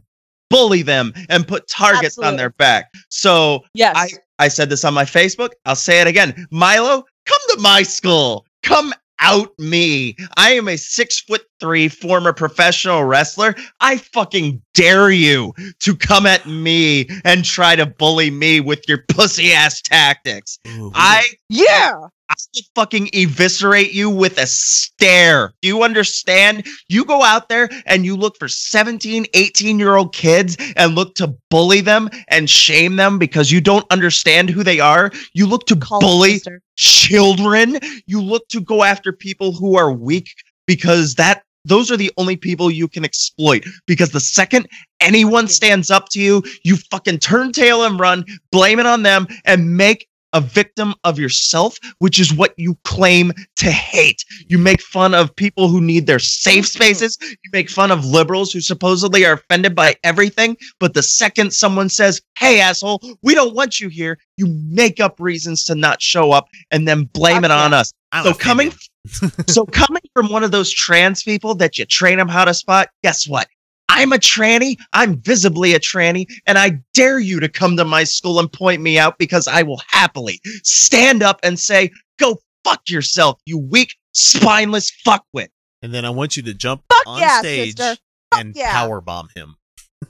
bully 0.49 0.81
them 0.81 1.13
and 1.29 1.47
put 1.47 1.67
targets 1.67 2.17
on 2.17 2.37
their 2.37 2.49
back. 2.51 2.89
So 3.09 3.65
Yes. 3.73 3.93
I, 3.95 4.09
I 4.39 4.47
said 4.47 4.69
this 4.69 4.85
on 4.85 4.93
my 4.93 5.05
Facebook. 5.05 5.49
I'll 5.65 5.75
say 5.75 5.99
it 6.01 6.07
again. 6.07 6.47
Milo, 6.49 7.03
come 7.25 7.39
to 7.49 7.59
my 7.59 7.83
school. 7.83 8.45
Come 8.63 8.93
out 9.19 9.51
me. 9.59 10.15
I 10.37 10.53
am 10.53 10.67
a 10.69 10.77
six 10.77 11.19
foot 11.19 11.43
three 11.61 11.87
former 11.87 12.33
professional 12.33 13.05
wrestler. 13.05 13.55
I 13.79 13.97
fucking 13.97 14.61
dare 14.73 15.11
you 15.11 15.53
to 15.79 15.95
come 15.95 16.25
at 16.25 16.45
me 16.45 17.07
and 17.23 17.45
try 17.45 17.75
to 17.75 17.85
bully 17.85 18.31
me 18.31 18.59
with 18.59 18.83
your 18.89 19.05
pussy 19.07 19.53
ass 19.53 19.81
tactics. 19.81 20.59
Ooh, 20.67 20.91
I 20.93 21.23
yeah. 21.47 21.93
I 22.29 22.33
will 22.55 22.63
fucking 22.75 23.09
eviscerate 23.13 23.91
you 23.91 24.09
with 24.09 24.37
a 24.37 24.47
stare. 24.47 25.53
Do 25.61 25.67
you 25.67 25.83
understand? 25.83 26.65
You 26.87 27.03
go 27.03 27.23
out 27.23 27.49
there 27.49 27.69
and 27.85 28.05
you 28.05 28.15
look 28.15 28.37
for 28.37 28.47
17, 28.47 29.25
18 29.33 29.79
year 29.79 29.97
old 29.97 30.15
kids 30.15 30.55
and 30.77 30.95
look 30.95 31.15
to 31.15 31.35
bully 31.49 31.81
them 31.81 32.09
and 32.29 32.49
shame 32.49 32.95
them 32.95 33.19
because 33.19 33.51
you 33.51 33.59
don't 33.59 33.85
understand 33.91 34.49
who 34.49 34.63
they 34.63 34.79
are. 34.79 35.11
You 35.33 35.45
look 35.45 35.65
to 35.67 35.75
Call 35.75 35.99
bully 35.99 36.41
children. 36.77 37.79
You 38.05 38.21
look 38.21 38.47
to 38.49 38.61
go 38.61 38.83
after 38.83 39.11
people 39.11 39.51
who 39.51 39.77
are 39.77 39.91
weak 39.91 40.29
because 40.65 41.15
that 41.15 41.43
those 41.65 41.91
are 41.91 41.97
the 41.97 42.11
only 42.17 42.35
people 42.35 42.71
you 42.71 42.87
can 42.87 43.05
exploit 43.05 43.65
because 43.85 44.11
the 44.11 44.19
second 44.19 44.67
anyone 44.99 45.47
stands 45.47 45.91
up 45.91 46.09
to 46.09 46.19
you, 46.21 46.43
you 46.63 46.77
fucking 46.77 47.19
turn 47.19 47.51
tail 47.51 47.83
and 47.83 47.99
run, 47.99 48.25
blame 48.51 48.79
it 48.79 48.85
on 48.85 49.03
them 49.03 49.27
and 49.45 49.75
make 49.77 50.07
a 50.33 50.39
victim 50.39 50.93
of 51.03 51.19
yourself, 51.19 51.77
which 51.99 52.17
is 52.17 52.33
what 52.33 52.53
you 52.57 52.77
claim 52.85 53.33
to 53.57 53.69
hate. 53.69 54.23
You 54.47 54.57
make 54.57 54.81
fun 54.81 55.13
of 55.13 55.35
people 55.35 55.67
who 55.67 55.81
need 55.81 56.07
their 56.07 56.19
safe 56.19 56.65
spaces. 56.65 57.17
You 57.21 57.49
make 57.51 57.69
fun 57.69 57.91
of 57.91 58.05
liberals 58.05 58.53
who 58.53 58.61
supposedly 58.61 59.25
are 59.25 59.33
offended 59.33 59.75
by 59.75 59.95
everything. 60.05 60.55
But 60.79 60.93
the 60.93 61.03
second 61.03 61.51
someone 61.53 61.89
says, 61.89 62.21
Hey, 62.39 62.61
asshole, 62.61 63.01
we 63.21 63.35
don't 63.35 63.53
want 63.53 63.81
you 63.81 63.89
here, 63.89 64.17
you 64.37 64.47
make 64.47 65.01
up 65.01 65.19
reasons 65.19 65.65
to 65.65 65.75
not 65.75 66.01
show 66.01 66.31
up 66.31 66.47
and 66.71 66.87
then 66.87 67.03
blame 67.13 67.41
Fuck 67.41 67.45
it 67.45 67.51
on 67.51 67.71
yeah. 67.71 67.79
us. 67.79 67.93
I'm 68.13 68.23
So 68.23 68.29
offended. 68.31 68.41
coming 68.45 68.71
so 69.47 69.65
coming 69.65 70.01
from 70.13 70.29
one 70.29 70.43
of 70.43 70.51
those 70.51 70.71
trans 70.71 71.23
people 71.23 71.55
that 71.55 71.77
you 71.77 71.85
train 71.85 72.17
them 72.17 72.27
how 72.27 72.45
to 72.45 72.53
spot, 72.53 72.89
guess 73.03 73.27
what? 73.27 73.47
I'm 73.89 74.13
a 74.13 74.17
tranny. 74.17 74.77
I'm 74.93 75.17
visibly 75.17 75.73
a 75.73 75.79
tranny, 75.79 76.25
and 76.45 76.57
I 76.57 76.79
dare 76.93 77.19
you 77.19 77.41
to 77.41 77.49
come 77.49 77.75
to 77.75 77.83
my 77.83 78.05
school 78.05 78.39
and 78.39 78.51
point 78.51 78.81
me 78.81 78.97
out 78.97 79.17
because 79.17 79.47
I 79.47 79.63
will 79.63 79.81
happily 79.87 80.39
stand 80.63 81.21
up 81.21 81.39
and 81.43 81.59
say, 81.59 81.91
"Go 82.17 82.39
fuck 82.63 82.89
yourself, 82.89 83.41
you 83.45 83.57
weak, 83.57 83.95
spineless 84.13 84.91
fuckwit." 85.05 85.49
And 85.81 85.93
then 85.93 86.05
I 86.05 86.09
want 86.09 86.37
you 86.37 86.43
to 86.43 86.53
jump 86.53 86.83
Fuck 86.91 87.07
on 87.07 87.19
yeah, 87.19 87.39
stage 87.39 87.77
sister. 87.77 88.01
And 88.33 88.55
yeah. 88.55 88.71
power 88.71 89.01
bomb 89.01 89.27
him. 89.35 89.55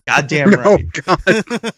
Goddamn 0.07 0.51
No, 0.51 0.57
right. 0.57 0.85
God. 1.05 1.73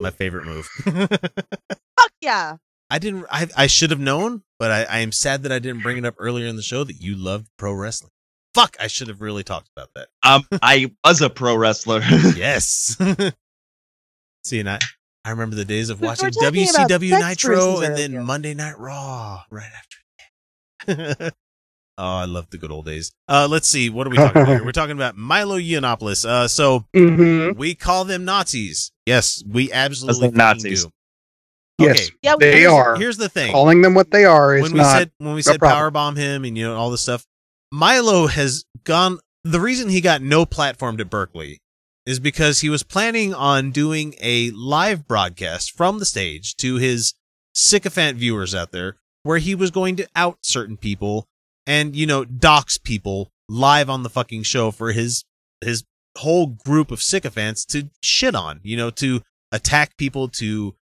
My 0.00 0.10
favorite 0.10 0.46
move. 0.46 0.66
Fuck 0.66 2.12
yeah. 2.20 2.56
I 2.90 2.98
didn't. 2.98 3.26
I 3.30 3.48
I 3.56 3.66
should 3.66 3.90
have 3.90 4.00
known, 4.00 4.42
but 4.58 4.70
I, 4.70 4.84
I 4.84 4.98
am 5.00 5.12
sad 5.12 5.42
that 5.42 5.52
I 5.52 5.58
didn't 5.58 5.82
bring 5.82 5.98
it 5.98 6.04
up 6.06 6.14
earlier 6.18 6.46
in 6.46 6.56
the 6.56 6.62
show 6.62 6.84
that 6.84 7.00
you 7.00 7.16
loved 7.16 7.48
pro 7.58 7.72
wrestling. 7.72 8.12
Fuck! 8.54 8.76
I 8.80 8.86
should 8.86 9.08
have 9.08 9.20
really 9.20 9.44
talked 9.44 9.68
about 9.76 9.90
that. 9.94 10.08
Um, 10.22 10.44
I 10.62 10.90
was 11.04 11.20
a 11.20 11.28
pro 11.30 11.54
wrestler. 11.56 12.00
Yes. 12.36 12.96
See, 14.44 14.60
and 14.60 14.70
I 14.70 14.78
I 15.24 15.30
remember 15.30 15.56
the 15.56 15.64
days 15.66 15.90
of 15.90 16.00
watching 16.00 16.30
WCW 16.30 17.10
sex 17.10 17.24
Nitro 17.26 17.80
and 17.80 17.94
then 17.96 18.12
earlier. 18.12 18.22
Monday 18.22 18.54
Night 18.54 18.78
Raw 18.78 19.42
right 19.50 19.70
after. 20.86 21.30
oh, 21.98 22.04
I 22.16 22.24
love 22.24 22.48
the 22.50 22.56
good 22.56 22.70
old 22.70 22.86
days. 22.86 23.12
Uh, 23.28 23.46
let's 23.50 23.68
see. 23.68 23.90
What 23.90 24.06
are 24.06 24.10
we 24.10 24.16
talking 24.16 24.40
about? 24.42 24.48
here? 24.56 24.64
We're 24.64 24.72
talking 24.72 24.96
about 24.96 25.16
Milo 25.16 25.58
Yiannopoulos. 25.58 26.24
Uh, 26.24 26.48
so 26.48 26.86
Mhm. 26.96 27.56
we 27.56 27.74
call 27.74 28.04
them 28.06 28.24
Nazis. 28.24 28.90
Yes, 29.04 29.42
we 29.46 29.70
absolutely 29.70 30.14
Those 30.14 30.22
are 30.22 30.26
fucking 30.28 30.38
Nazis. 30.38 30.84
do. 30.84 30.90
Yes, 31.78 32.10
Yeah, 32.22 32.36
they 32.38 32.60
here's, 32.60 32.72
are. 32.72 32.96
Here's 32.96 33.16
the 33.16 33.28
thing. 33.28 33.52
Calling 33.52 33.82
them 33.82 33.94
what 33.94 34.10
they 34.10 34.24
are 34.24 34.56
is 34.56 34.62
when 34.62 34.72
we 34.72 34.78
not. 34.78 34.98
said 34.98 35.10
when 35.18 35.34
we 35.34 35.42
said 35.42 35.58
problem. 35.60 35.92
powerbomb 35.92 36.16
him 36.16 36.44
and 36.44 36.58
you 36.58 36.64
know 36.64 36.76
all 36.76 36.90
this 36.90 37.02
stuff, 37.02 37.26
Milo 37.72 38.26
has 38.26 38.64
gone. 38.84 39.18
The 39.44 39.60
reason 39.60 39.88
he 39.88 40.00
got 40.00 40.20
no 40.20 40.44
platform 40.44 41.00
at 41.00 41.08
Berkeley 41.08 41.60
is 42.04 42.18
because 42.18 42.60
he 42.60 42.68
was 42.68 42.82
planning 42.82 43.32
on 43.34 43.70
doing 43.70 44.14
a 44.20 44.50
live 44.50 45.06
broadcast 45.06 45.76
from 45.76 45.98
the 45.98 46.04
stage 46.04 46.56
to 46.56 46.76
his 46.76 47.14
sycophant 47.54 48.18
viewers 48.18 48.54
out 48.54 48.72
there, 48.72 48.96
where 49.22 49.38
he 49.38 49.54
was 49.54 49.70
going 49.70 49.94
to 49.96 50.08
out 50.16 50.38
certain 50.42 50.76
people 50.76 51.26
and 51.66 51.94
you 51.94 52.06
know 52.06 52.24
dox 52.24 52.78
people 52.78 53.30
live 53.48 53.88
on 53.88 54.02
the 54.02 54.10
fucking 54.10 54.42
show 54.42 54.70
for 54.70 54.92
his 54.92 55.24
his 55.60 55.84
whole 56.18 56.46
group 56.46 56.90
of 56.90 57.00
sycophants 57.00 57.64
to 57.64 57.88
shit 58.02 58.34
on, 58.34 58.60
you 58.62 58.76
know, 58.76 58.90
to 58.90 59.22
attack 59.52 59.96
people, 59.96 60.28
to 60.28 60.74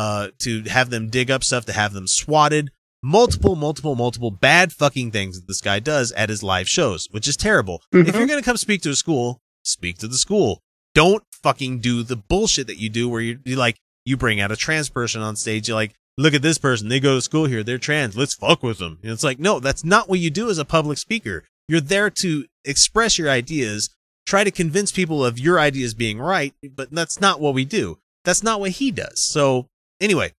uh 0.00 0.28
to 0.40 0.62
have 0.64 0.90
them 0.90 1.08
dig 1.08 1.30
up 1.30 1.42
stuff, 1.42 1.64
to 1.66 1.72
have 1.72 1.92
them 1.94 2.06
swatted, 2.06 2.70
multiple, 3.02 3.56
multiple, 3.56 3.94
multiple 3.94 4.30
bad 4.30 4.72
fucking 4.72 5.10
things 5.10 5.38
that 5.40 5.46
this 5.48 5.60
guy 5.60 5.78
does 5.78 6.12
at 6.12 6.28
his 6.28 6.42
live 6.42 6.68
shows, 6.68 7.08
which 7.12 7.26
is 7.26 7.36
terrible. 7.36 7.82
If 7.92 8.06
Mhm. 8.08 8.18
you're 8.18 8.26
gonna 8.26 8.42
come 8.42 8.56
speak 8.56 8.82
to 8.82 8.90
a 8.90 8.96
school, 8.96 9.40
speak 9.64 9.98
to 9.98 10.08
the 10.08 10.18
school. 10.18 10.60
Don't 10.94 11.22
fucking 11.42 11.80
do 11.80 12.02
the 12.02 12.16
bullshit 12.16 12.66
that 12.68 12.78
you 12.78 12.88
do 12.88 13.08
where 13.08 13.20
you, 13.20 13.38
you 13.44 13.56
like 13.56 13.76
you 14.04 14.16
bring 14.16 14.40
out 14.40 14.52
a 14.52 14.56
trans 14.56 14.88
person 14.88 15.20
on 15.22 15.34
stage. 15.36 15.68
You're 15.68 15.74
like, 15.76 15.94
look 16.18 16.34
at 16.34 16.42
this 16.42 16.58
person. 16.58 16.88
They 16.88 17.00
go 17.00 17.16
to 17.16 17.22
school 17.22 17.46
here. 17.46 17.62
They're 17.62 17.78
trans. 17.78 18.16
Let's 18.16 18.34
fuck 18.34 18.62
with 18.62 18.78
them. 18.78 18.98
And 19.02 19.12
it's 19.12 19.24
like, 19.24 19.38
no, 19.38 19.60
that's 19.60 19.84
not 19.84 20.08
what 20.08 20.20
you 20.20 20.30
do 20.30 20.48
as 20.50 20.58
a 20.58 20.64
public 20.64 20.98
speaker. 20.98 21.44
You're 21.68 21.80
there 21.80 22.10
to 22.10 22.46
express 22.64 23.18
your 23.18 23.28
ideas, 23.28 23.90
try 24.26 24.44
to 24.44 24.50
convince 24.50 24.92
people 24.92 25.24
of 25.24 25.38
your 25.38 25.58
ideas 25.58 25.92
being 25.94 26.18
right, 26.18 26.54
but 26.74 26.90
that's 26.92 27.20
not 27.20 27.40
what 27.40 27.54
we 27.54 27.64
do. 27.64 27.98
That's 28.24 28.42
not 28.42 28.60
what 28.60 28.72
he 28.72 28.90
does. 28.90 29.20
So 29.22 29.66
anyway, 30.00 30.32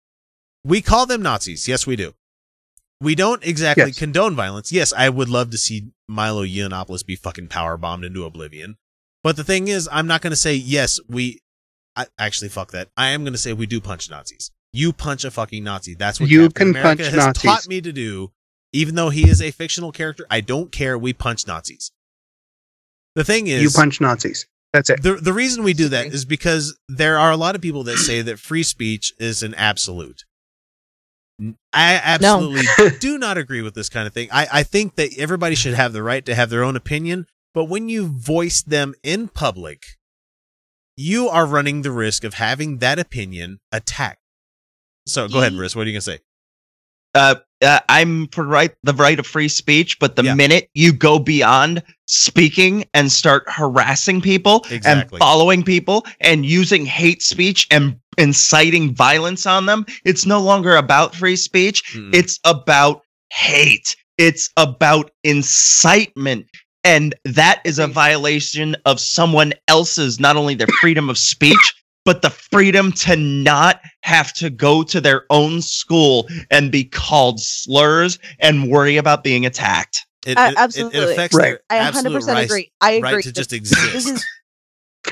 we 0.64 0.82
call 0.82 1.06
them 1.06 1.22
Nazis. 1.22 1.68
Yes, 1.68 1.86
we 1.88 1.96
do. 1.96 2.14
We 3.00 3.14
don't 3.16 3.44
exactly 3.44 3.86
Yes. 3.88 4.00
condone 4.00 4.36
violence. 4.36 4.72
Yes, 4.72 4.92
I 4.92 5.10
would 5.10 5.30
love 5.30 5.52
to 5.52 5.58
see 5.58 5.92
Milo 6.08 6.44
Yiannopoulos 6.46 7.06
be 7.06 7.16
fucking 7.16 7.48
power 7.48 7.78
bombed 7.78 8.04
into 8.06 8.26
oblivion. 8.26 8.78
But 9.24 9.36
the 9.36 9.44
thing 9.44 9.68
is, 9.68 9.88
I'm 9.92 10.08
not 10.08 10.22
going 10.22 10.32
to 10.32 10.36
say 10.38 10.56
yes. 10.56 11.00
We 11.08 11.40
I, 11.96 12.08
actually 12.18 12.50
fuck 12.50 12.72
that. 12.72 12.90
I 12.98 13.10
am 13.10 13.24
going 13.24 13.34
to 13.34 13.38
say 13.40 13.54
we 13.54 13.66
do 13.66 13.80
punch 13.82 14.10
Nazis. 14.10 14.52
You 14.74 14.94
punch 14.94 15.24
a 15.26 15.32
fucking 15.32 15.64
Nazi. 15.64 15.96
That's 15.96 16.20
what 16.20 16.30
You 16.30 16.48
Captain 16.50 16.74
can 16.74 16.82
America 16.82 17.04
punch 17.04 17.14
has 17.16 17.26
Nazis. 17.26 17.42
taught 17.44 17.68
me 17.68 17.82
to 17.82 17.92
do. 17.92 18.32
Even 18.74 18.96
though 18.96 19.10
he 19.10 19.30
is 19.30 19.42
a 19.42 19.50
fictional 19.52 19.92
character, 19.92 20.26
I 20.30 20.42
don't 20.42 20.72
care. 20.72 20.98
We 20.98 21.14
punch 21.14 21.48
Nazis. 21.48 21.92
The 23.16 23.24
thing 23.24 23.48
is, 23.48 23.64
you 23.64 23.70
punch 23.72 24.00
Nazis. 24.02 24.46
That's 24.74 24.90
it. 24.90 25.02
the 25.02 25.16
the 25.16 25.34
reason 25.34 25.64
we 25.64 25.74
do 25.74 25.90
that 25.90 26.08
is 26.08 26.26
because 26.26 26.78
there 26.90 27.18
are 27.18 27.32
a 27.32 27.38
lot 27.38 27.56
of 27.56 27.62
people 27.62 27.84
that 27.84 27.98
say 27.98 28.22
that 28.22 28.40
free 28.40 28.64
speech 28.64 29.14
is 29.18 29.42
an 29.44 29.54
absolute. 29.56 30.24
I 31.72 32.02
absolutely 32.04 32.64
do 33.00 33.18
not 33.18 33.38
agree 33.38 33.62
with 33.62 33.76
this 33.76 33.90
kind 33.90 34.08
of 34.08 34.14
thing. 34.14 34.30
I, 34.32 34.48
I 34.52 34.64
think 34.64 34.96
that 34.96 35.18
everybody 35.18 35.56
should 35.56 35.76
have 35.76 35.94
the 35.94 36.02
right 36.04 36.26
to 36.26 36.34
have 36.36 36.50
their 36.50 36.64
own 36.64 36.76
opinion, 36.76 37.28
but 37.54 37.66
when 37.66 37.90
you 37.90 38.08
voice 38.08 38.64
them 38.64 38.96
in 39.04 39.28
public, 39.28 39.84
you 40.96 41.30
are 41.30 41.46
running 41.46 41.84
the 41.84 41.92
risk 41.92 42.24
of 42.24 42.34
having 42.36 42.80
that 42.80 42.98
opinion 42.98 43.60
attacked. 43.72 44.20
So 45.06 45.28
go 45.28 45.40
ahead, 45.40 45.54
Ye- 45.54 45.60
Riz. 45.60 45.76
What 45.76 45.84
are 45.84 45.90
you 45.90 45.94
gonna 45.94 46.02
say? 46.02 46.20
uh, 47.14 47.36
uh, 47.64 47.80
I'm 47.90 48.28
for 48.28 48.44
right 48.46 48.74
the 48.84 48.94
right 48.94 49.20
of 49.20 49.26
free 49.28 49.48
speech, 49.48 50.00
but 50.00 50.16
the 50.16 50.24
Yeah. 50.24 50.36
minute 50.36 50.70
you 50.74 50.94
go 50.94 51.20
beyond 51.20 51.84
speaking 52.06 52.86
and 52.94 53.12
start 53.12 53.44
harassing 53.48 54.22
people 54.22 54.66
Exactly. 54.70 55.18
and 55.18 55.20
following 55.20 55.64
people 55.64 56.06
and 56.22 56.46
using 56.46 56.86
hate 56.86 57.22
speech 57.22 57.68
and 57.72 57.98
inciting 58.18 58.94
violence 58.96 59.46
on 59.46 59.66
them, 59.66 59.86
it's 60.06 60.26
no 60.26 60.40
longer 60.42 60.76
about 60.76 61.16
free 61.16 61.36
speech. 61.36 61.84
Mm. 61.94 62.14
It's 62.16 62.40
about 62.46 63.02
hate. 63.32 63.96
It's 64.18 64.50
about 64.58 65.12
incitement. 65.24 66.46
And 66.84 67.14
that 67.26 67.62
is 67.66 67.80
a 67.80 67.88
violation 67.88 68.76
of 68.86 69.00
someone 69.00 69.54
else's, 69.68 70.20
not 70.20 70.38
only 70.38 70.56
their 70.56 70.68
freedom 70.80 71.10
of 71.10 71.18
speech, 71.18 71.74
but 72.08 72.22
the 72.22 72.30
freedom 72.30 72.90
to 72.94 73.18
not 73.18 73.82
have 74.00 74.32
to 74.32 74.50
go 74.50 74.82
to 74.82 75.02
their 75.02 75.26
own 75.30 75.62
school 75.62 76.26
and 76.50 76.72
be 76.72 76.86
called 76.86 77.38
slurs 77.38 78.18
and 78.40 78.70
worry 78.72 78.96
about 78.96 79.26
being 79.26 79.46
attacked. 79.46 80.06
It, 80.26 80.38
Uh, 80.38 80.42
it- 80.44 80.52
it- 80.54 80.58
absolutely. 80.58 81.00
It, 81.00 81.10
affects 81.10 81.36
Right. 81.36 81.44
their 81.44 81.60
I 81.70 81.80
100% 81.92 82.36
right, 82.36 82.46
agree. 82.46 82.72
I 82.80 82.92
agree. 82.92 83.12
right 83.12 83.24
to 83.26 83.32
just 83.34 83.50
This 83.50 83.58
exist. 83.60 84.08
is 84.08 84.26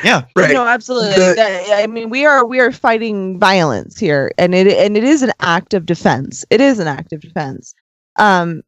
Yeah. 0.05 0.23
Right. 0.37 0.53
No, 0.53 0.65
absolutely. 0.65 1.11
The- 1.15 1.73
I 1.73 1.85
mean, 1.87 2.09
we 2.09 2.25
are 2.25 2.45
we 2.45 2.59
are 2.61 2.71
fighting 2.71 3.39
violence 3.39 3.99
here, 3.99 4.31
and 4.37 4.55
it 4.55 4.67
and 4.67 4.95
it 4.95 5.03
is 5.03 5.21
an 5.21 5.33
act 5.41 5.73
of 5.73 5.85
defense. 5.85 6.45
It 6.49 6.61
is 6.61 6.79
an 6.79 6.87
act 6.87 7.11
of 7.11 7.19
defense. 7.21 7.73
Um, 8.17 8.61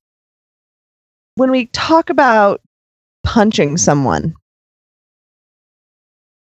when 1.35 1.49
we 1.51 1.67
talk 1.67 2.09
about 2.09 2.61
punching 3.23 3.77
someone, 3.77 4.33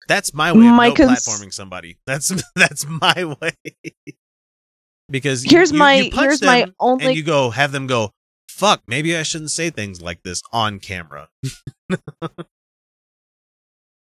That's 0.08 0.34
my 0.34 0.52
way 0.52 0.68
of 0.68 0.74
My 0.74 0.90
no 0.90 0.94
cons- 0.96 1.26
platforming 1.26 1.54
somebody. 1.54 1.98
That's 2.06 2.32
that's 2.56 2.86
my 2.88 3.36
way. 3.42 3.54
because 5.10 5.44
here's 5.44 5.72
you- 5.72 5.80
my 5.80 5.96
you 5.96 6.12
punch 6.12 6.24
here's 6.26 6.42
my 6.44 6.66
only 6.80 7.06
and 7.08 7.16
you 7.16 7.24
go 7.24 7.50
have 7.50 7.72
them 7.72 7.88
go. 7.88 8.12
Fuck, 8.50 8.84
maybe 8.88 9.16
I 9.18 9.24
shouldn't 9.24 9.52
say 9.52 9.70
things 9.70 10.02
like 10.02 10.24
this 10.24 10.42
on 10.54 10.80
camera. 10.80 11.28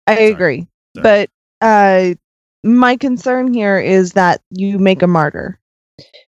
I 0.06 0.14
Sorry. 0.16 0.30
agree. 0.30 0.66
Sorry. 0.96 1.02
But 1.02 1.30
uh, 1.66 2.14
my 2.62 2.96
concern 2.96 3.52
here 3.52 3.78
is 3.78 4.12
that 4.12 4.42
you 4.50 4.78
make 4.78 5.02
a 5.02 5.06
martyr. 5.06 5.58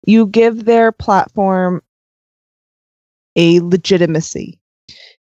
You 0.06 0.26
give 0.26 0.64
their 0.64 0.92
platform 0.92 1.82
a 3.36 3.60
legitimacy. 3.60 4.58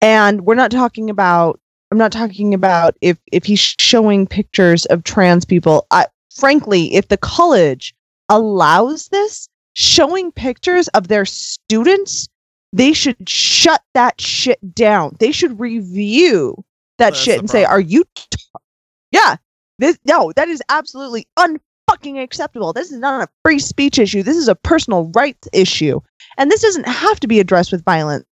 And 0.01 0.41
we're 0.41 0.55
not 0.55 0.71
talking 0.71 1.09
about 1.09 1.59
I'm 1.91 1.97
not 1.97 2.11
talking 2.11 2.53
about 2.53 2.95
if 3.01 3.17
if 3.31 3.45
he's 3.45 3.59
showing 3.59 4.27
pictures 4.27 4.85
of 4.85 5.03
trans 5.03 5.45
people. 5.45 5.87
I, 5.91 6.07
frankly, 6.35 6.93
if 6.93 7.07
the 7.07 7.17
college 7.17 7.95
allows 8.29 9.07
this, 9.07 9.47
showing 9.73 10.31
pictures 10.31 10.89
of 10.89 11.07
their 11.07 11.25
students, 11.25 12.27
they 12.73 12.93
should 12.93 13.29
shut 13.29 13.81
that 13.93 14.19
shit 14.19 14.59
down. 14.75 15.15
They 15.19 15.31
should 15.31 15.59
review 15.59 16.63
that 16.97 17.11
That's 17.11 17.19
shit 17.19 17.39
and 17.39 17.49
say, 17.49 17.63
"Are 17.63 17.79
you?" 17.79 18.03
T- 18.15 18.37
yeah, 19.11 19.37
this 19.79 19.97
no, 20.05 20.33
that 20.35 20.49
is 20.49 20.61
absolutely 20.67 21.25
unfucking 21.39 22.21
acceptable. 22.21 22.73
This 22.73 22.91
is 22.91 22.99
not 22.99 23.23
a 23.23 23.31
free 23.45 23.59
speech 23.59 23.97
issue. 23.97 24.23
This 24.23 24.37
is 24.37 24.49
a 24.49 24.55
personal 24.55 25.05
rights 25.15 25.47
issue, 25.53 26.01
and 26.37 26.51
this 26.51 26.61
doesn't 26.61 26.87
have 26.87 27.19
to 27.21 27.27
be 27.27 27.39
addressed 27.39 27.71
with 27.71 27.85
violence. 27.85 28.25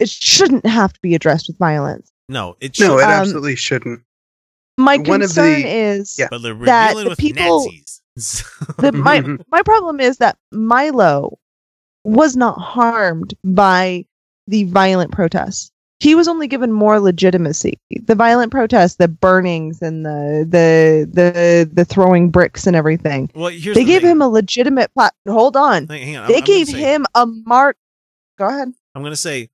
It 0.00 0.08
shouldn't 0.08 0.66
have 0.66 0.92
to 0.94 1.00
be 1.00 1.14
addressed 1.14 1.46
with 1.48 1.58
violence. 1.58 2.10
No, 2.28 2.56
it 2.60 2.78
No, 2.80 2.86
should, 2.86 2.98
it 2.98 3.04
Um, 3.04 3.10
absolutely 3.10 3.54
shouldn't. 3.56 4.00
My 4.78 4.96
One 4.96 5.20
concern 5.20 5.62
the- 5.62 5.68
is 5.68 6.16
yeah. 6.18 6.28
but 6.30 6.42
they're 6.42 6.54
that 6.54 6.90
dealing 6.90 7.04
the 7.04 7.10
with 7.10 7.18
people- 7.18 7.64
Nazis. 7.66 8.02
the, 8.78 8.92
my 8.94 9.20
my 9.50 9.62
problem 9.62 10.00
is 10.00 10.16
that 10.18 10.36
Milo 10.52 11.38
was 12.04 12.34
not 12.36 12.58
harmed 12.58 13.34
by 13.44 14.04
the 14.46 14.64
violent 14.64 15.12
protests. 15.12 15.70
he 16.00 16.14
was 16.14 16.26
only 16.28 16.48
given 16.48 16.72
more 16.72 16.98
legitimacy. 16.98 17.78
The 18.06 18.14
violent 18.14 18.50
protests, 18.50 18.96
the 18.96 19.06
burnings, 19.08 19.82
and 19.82 20.06
the 20.06 20.46
the 20.48 21.06
the 21.12 21.70
the 21.70 21.84
throwing 21.84 22.30
bricks 22.30 22.66
and 22.66 22.74
everything. 22.74 23.30
Well, 23.34 23.50
here's 23.50 23.76
they 23.76 23.84
the 23.84 23.92
gave 23.92 24.00
thing. 24.02 24.12
him 24.12 24.22
a 24.22 24.28
legitimate 24.28 24.90
plat. 24.94 25.12
Hold 25.28 25.56
on. 25.58 25.86
Hang- 25.88 26.02
hang 26.02 26.16
on, 26.16 26.22
I'm- 26.22 26.28
They 26.32 26.38
I'm 26.38 26.40
gonna 26.44 26.46
gave 26.58 26.68
say- 26.68 26.78
him 26.78 27.06
a 27.14 27.26
mark. 27.26 27.76
Go 28.38 28.48
ahead. 28.48 28.72
I'm 28.94 29.02
going 29.02 29.12
to 29.12 29.16
say 29.16 29.50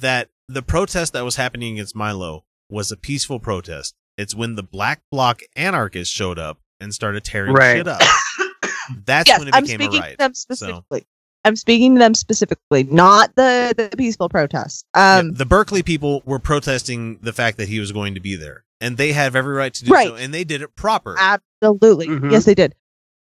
that 0.00 0.28
the 0.48 0.62
protest 0.62 1.12
that 1.12 1.24
was 1.24 1.36
happening 1.36 1.74
against 1.74 1.94
Milo 1.96 2.44
was 2.70 2.90
a 2.92 2.96
peaceful 2.96 3.38
protest. 3.40 3.94
It's 4.16 4.34
when 4.34 4.54
the 4.54 4.62
Black 4.62 5.00
Bloc 5.10 5.42
anarchists 5.56 6.12
showed 6.14 6.38
up 6.38 6.58
and 6.80 6.94
started 6.94 7.24
tearing 7.24 7.52
Right. 7.54 7.76
shit 7.78 7.88
up. 7.88 8.00
That's 9.04 9.28
yes, 9.28 9.38
when 9.38 9.48
it 9.48 9.54
I'm 9.54 9.62
became 9.64 9.80
speaking 9.80 9.94
a 9.94 9.98
to 9.98 10.02
riot. 10.02 10.18
them 10.18 10.34
So, 10.34 10.40
specifically. 10.54 11.06
I'm 11.44 11.56
speaking 11.56 11.94
to 11.94 11.98
them 12.00 12.14
specifically, 12.14 12.84
not 12.84 13.34
the, 13.36 13.72
the 13.76 13.96
peaceful 13.96 14.28
protests. 14.28 14.84
yeah, 14.96 15.18
Um, 15.18 15.34
the 15.34 15.46
Berkeley 15.46 15.82
people 15.82 16.22
were 16.24 16.38
protesting 16.40 17.18
the 17.22 17.32
fact 17.32 17.56
that 17.58 17.68
he 17.68 17.78
was 17.78 17.92
going 17.92 18.14
to 18.14 18.20
be 18.20 18.34
there, 18.36 18.64
and 18.80 18.96
they 18.96 19.12
have 19.12 19.36
every 19.36 19.54
right 19.54 19.72
to 19.74 19.84
do 19.84 19.92
Right. 19.92 20.08
so, 20.08 20.16
and 20.16 20.34
they 20.34 20.42
did 20.44 20.60
it 20.62 20.74
proper. 20.74 21.14
absolutely, 21.18 22.08
Mhm. 22.08 22.32
yes, 22.32 22.44
they 22.46 22.54
did. 22.54 22.74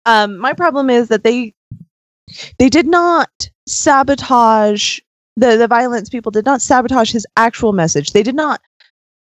Um, 0.07 0.39
my 0.39 0.53
problem 0.55 0.89
is 0.91 1.09
that 1.09 1.25
they 1.25 1.55
they 2.59 2.69
did 2.69 2.87
not 2.87 3.31
sabotage 3.69 4.99
the 5.37 5.57
the 5.57 5.69
violence. 5.69 6.09
People 6.09 6.31
did 6.33 6.45
not 6.45 6.63
sabotage 6.63 7.13
his 7.13 7.27
actual 7.37 7.73
message. 7.73 8.13
They 8.13 8.23
did 8.23 8.35
not 8.35 8.61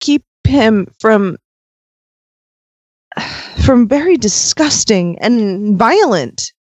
keep 0.01 0.25
him 0.45 0.87
from 1.01 1.37
from 3.65 3.89
very 3.89 4.17
disgusting 4.17 5.19
and 5.19 5.77
violent 5.77 6.53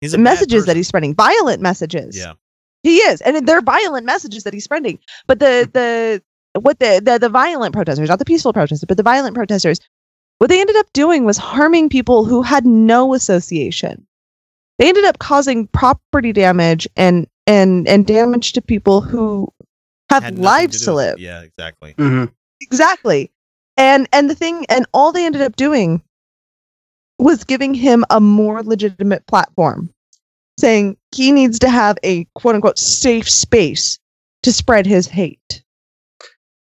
He's 0.00 0.16
messages 0.16 0.66
that 0.66 0.76
he's 0.76 0.88
spreading. 0.88 1.14
Violent 1.14 1.60
messages. 1.60 2.16
Yeah. 2.16 2.34
He 2.82 2.98
is, 2.98 3.20
and 3.20 3.46
they're 3.46 3.60
violent 3.60 4.06
messages 4.06 4.44
that 4.44 4.54
he's 4.54 4.64
spreading. 4.64 4.98
But 5.26 5.40
the 5.40 5.68
the 5.72 6.22
what 6.60 6.78
the 6.78 7.02
the, 7.04 7.18
the 7.18 7.28
violent 7.28 7.74
protesters, 7.74 8.08
not 8.08 8.20
the 8.20 8.24
peaceful 8.24 8.52
protesters, 8.52 8.86
but 8.86 8.96
the 8.96 9.02
violent 9.02 9.34
protesters, 9.34 9.80
what 10.38 10.48
they 10.48 10.60
ended 10.60 10.76
up 10.76 10.86
doing 10.92 11.24
was 11.24 11.36
harming 11.36 11.88
people 11.88 12.24
who 12.24 12.42
had 12.42 12.64
no 12.64 13.14
association. 13.14 14.06
They 14.78 14.88
ended 14.88 15.04
up 15.04 15.18
causing 15.18 15.66
property 15.68 16.32
damage 16.32 16.86
and 16.96 17.26
and 17.46 17.88
and 17.88 18.06
damage 18.06 18.52
to 18.54 18.62
people 18.62 19.00
who 19.00 19.48
have 20.10 20.38
lives 20.38 20.80
do 20.80 20.84
to 20.86 20.94
with 20.94 21.04
it. 21.04 21.08
live. 21.10 21.18
Yeah, 21.18 21.40
exactly. 21.42 21.94
Mhm. 21.94 22.30
Exactly. 22.60 23.30
And 23.76 24.08
and 24.12 24.28
the 24.30 24.34
thing 24.34 24.66
and 24.68 24.86
all 24.94 25.12
they 25.12 25.24
ended 25.26 25.42
up 25.42 25.56
doing 25.56 26.02
was 27.18 27.44
giving 27.44 27.74
him 27.74 28.04
a 28.10 28.20
more 28.20 28.62
legitimate 28.62 29.26
platform, 29.26 29.92
saying 30.60 30.96
he 31.14 31.32
needs 31.32 31.58
to 31.60 31.68
have 31.68 31.96
a 32.04 32.24
quote 32.34 32.54
unquote 32.54 32.78
safe 32.78 33.28
space 33.28 33.98
to 34.44 34.52
spread 34.52 34.86
his 34.86 35.06
hate. 35.08 35.62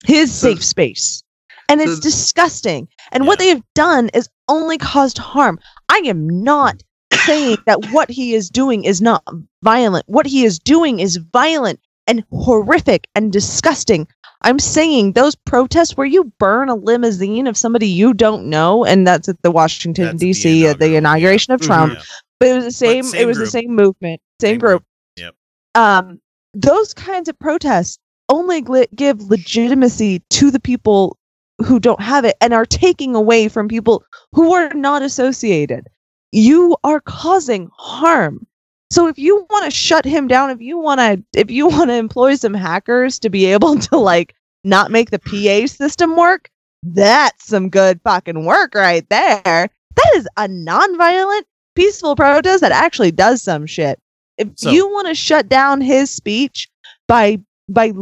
His 0.05 0.33
So- 0.35 0.49
safe 0.55 0.65
space. 0.65 1.23
And 1.71 1.83
it's 1.83 2.01
disgusting. 2.01 2.89
And 3.13 3.27
what 3.27 3.39
they 3.39 3.49
have 3.49 3.63
done 3.75 4.09
is 4.15 4.27
only 4.49 4.79
caused 4.79 5.19
harm. 5.19 5.59
I 5.91 6.01
am 6.07 6.27
not 6.27 6.83
saying 7.27 7.59
that 7.67 7.91
what 7.93 8.11
he 8.11 8.35
is 8.35 8.49
doing 8.51 8.85
is 8.85 9.01
not 9.01 9.23
violent. 9.63 10.05
What 10.09 10.27
he 10.27 10.45
is 10.45 10.59
doing 10.59 11.01
is 11.01 11.17
violent 11.33 11.81
and 12.07 12.25
horrific 12.33 13.07
and 13.15 13.33
disgusting. 13.33 14.07
I'm 14.43 14.59
saying 14.59 15.13
those 15.13 15.35
protests 15.35 15.97
where 15.97 16.07
you 16.07 16.33
burn 16.39 16.69
a 16.69 16.75
limousine 16.75 17.47
of 17.47 17.57
somebody 17.57 17.89
you 17.89 18.15
don't 18.15 18.47
know, 18.47 18.85
and 18.85 19.07
that's 19.07 19.29
at 19.29 19.41
the 19.43 19.51
Washington 19.51 20.05
That's 20.07 20.19
the 20.21 20.27
D.C. 20.33 20.67
at 20.67 20.79
the 20.79 20.95
inauguration 20.97 21.53
of 21.53 21.61
Mhm. 21.61 21.67
Trump. 21.67 21.95
Yeah. 21.95 22.03
But 22.41 22.49
it 22.51 22.55
was 22.55 22.65
the 22.65 22.71
same. 22.71 23.03
same 23.05 23.21
it 23.21 23.27
was 23.27 23.37
group. 23.37 23.47
the 23.47 23.51
same 23.51 23.75
movement, 23.75 24.21
same, 24.41 24.51
Same 24.53 24.59
group. 24.61 24.71
group. 24.71 24.85
Yep. 25.17 25.35
Um, 25.75 26.21
those 26.55 26.95
kinds 26.95 27.29
of 27.29 27.39
protests 27.39 27.99
only 28.29 28.65
give 28.95 29.23
legitimacy 29.29 30.23
to 30.31 30.51
the 30.51 30.61
people 30.61 31.17
who 31.65 31.81
don't 31.81 32.01
have 32.01 32.25
it 32.25 32.37
and 32.41 32.55
are 32.55 32.65
taking 32.67 33.17
away 33.17 33.49
from 33.49 33.67
people 33.67 34.05
who 34.33 34.55
are 34.55 34.73
not 34.75 35.03
associated. 35.03 35.89
You 36.33 36.77
are 36.85 37.01
causing 37.01 37.71
harm. 37.77 38.47
So 38.91 39.07
if 39.07 39.19
you 39.19 39.47
want 39.51 39.65
to 39.67 39.71
shut 39.71 40.05
him 40.05 40.29
down, 40.29 40.51
if 40.51 40.61
you 40.61 40.79
want 40.79 41.01
to, 41.01 41.23
if 41.39 41.51
you 41.51 41.67
want 41.69 41.91
to 41.91 41.95
employ 41.95 42.35
some 42.35 42.55
hackers 42.55 43.19
to 43.21 43.31
be 43.31 43.47
able 43.47 43.79
to 43.79 43.97
like 43.99 44.35
not 44.65 44.91
make 44.91 45.11
the 45.11 45.19
PA 45.19 45.67
system 45.67 46.17
work, 46.17 46.51
that's 46.83 47.47
some 47.47 47.71
good 47.71 48.01
fucking 48.05 48.45
work 48.45 48.75
right 48.75 49.09
there. 49.09 49.43
That 49.45 50.13
is 50.15 50.29
a 50.37 50.47
non-violent, 50.49 51.47
peaceful 51.75 52.15
protest 52.15 52.61
that 52.61 52.73
actually 52.73 53.11
does 53.11 53.43
some 53.43 53.67
shit. 53.67 53.99
If 54.37 54.49
So- 54.57 54.71
you 54.71 54.89
want 54.89 55.09
to 55.09 55.15
shut 55.15 55.49
down 55.49 55.81
his 55.81 56.11
speech 56.11 56.69
by 57.09 57.41
by 57.69 57.93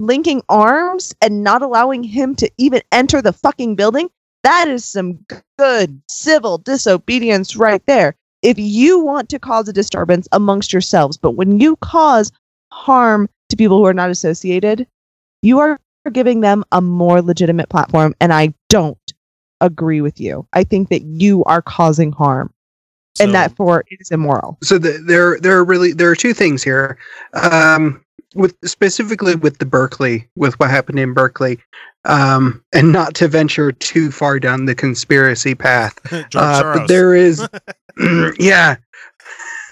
linking 0.00 0.42
arms 0.48 1.14
and 1.22 1.42
not 1.44 1.62
allowing 1.62 2.02
him 2.02 2.34
to 2.36 2.50
even 2.58 2.82
enter 2.92 3.22
the 3.22 3.32
fucking 3.32 3.76
building, 3.76 4.08
that 4.46 4.68
is 4.68 4.84
some 4.84 5.18
good 5.58 6.00
civil 6.08 6.58
disobedience 6.58 7.56
right 7.56 7.82
there. 7.86 8.14
If 8.42 8.58
you 8.58 9.00
want 9.00 9.28
to 9.30 9.38
cause 9.38 9.68
a 9.68 9.72
disturbance 9.72 10.28
amongst 10.30 10.72
yourselves, 10.72 11.16
but 11.16 11.32
when 11.32 11.58
you 11.58 11.76
cause 11.76 12.30
harm 12.72 13.28
to 13.48 13.56
people 13.56 13.78
who 13.78 13.86
are 13.86 13.94
not 13.94 14.10
associated, 14.10 14.86
you 15.42 15.58
are 15.58 15.80
giving 16.12 16.40
them 16.40 16.64
a 16.70 16.80
more 16.80 17.20
legitimate 17.22 17.68
platform. 17.68 18.14
And 18.20 18.32
I 18.32 18.54
don't 18.68 19.12
agree 19.60 20.00
with 20.00 20.20
you. 20.20 20.46
I 20.52 20.62
think 20.62 20.90
that 20.90 21.02
you 21.02 21.42
are 21.44 21.62
causing 21.62 22.12
harm 22.12 22.52
So, 23.16 23.24
and 23.24 23.34
that 23.34 23.56
for 23.56 23.80
it 23.90 23.98
is 24.00 24.10
immoral. 24.12 24.58
so 24.62 24.78
the, 24.78 25.02
there 25.04 25.40
there 25.40 25.56
are 25.56 25.64
really 25.64 25.92
there 25.92 26.10
are 26.10 26.14
two 26.16 26.34
things 26.34 26.62
here 26.62 26.98
um 27.34 28.04
with 28.34 28.54
specifically 28.64 29.34
with 29.34 29.58
the 29.58 29.64
berkeley 29.66 30.28
with 30.36 30.58
what 30.60 30.70
happened 30.70 30.98
in 30.98 31.14
berkeley 31.14 31.58
um 32.06 32.62
and 32.72 32.92
not 32.92 33.14
to 33.14 33.28
venture 33.28 33.72
too 33.72 34.10
far 34.10 34.38
down 34.38 34.64
the 34.64 34.74
conspiracy 34.74 35.54
path. 35.54 35.98
Uh, 36.34 36.78
but 36.78 36.88
there 36.88 37.14
is 37.14 37.46
yeah. 38.38 38.76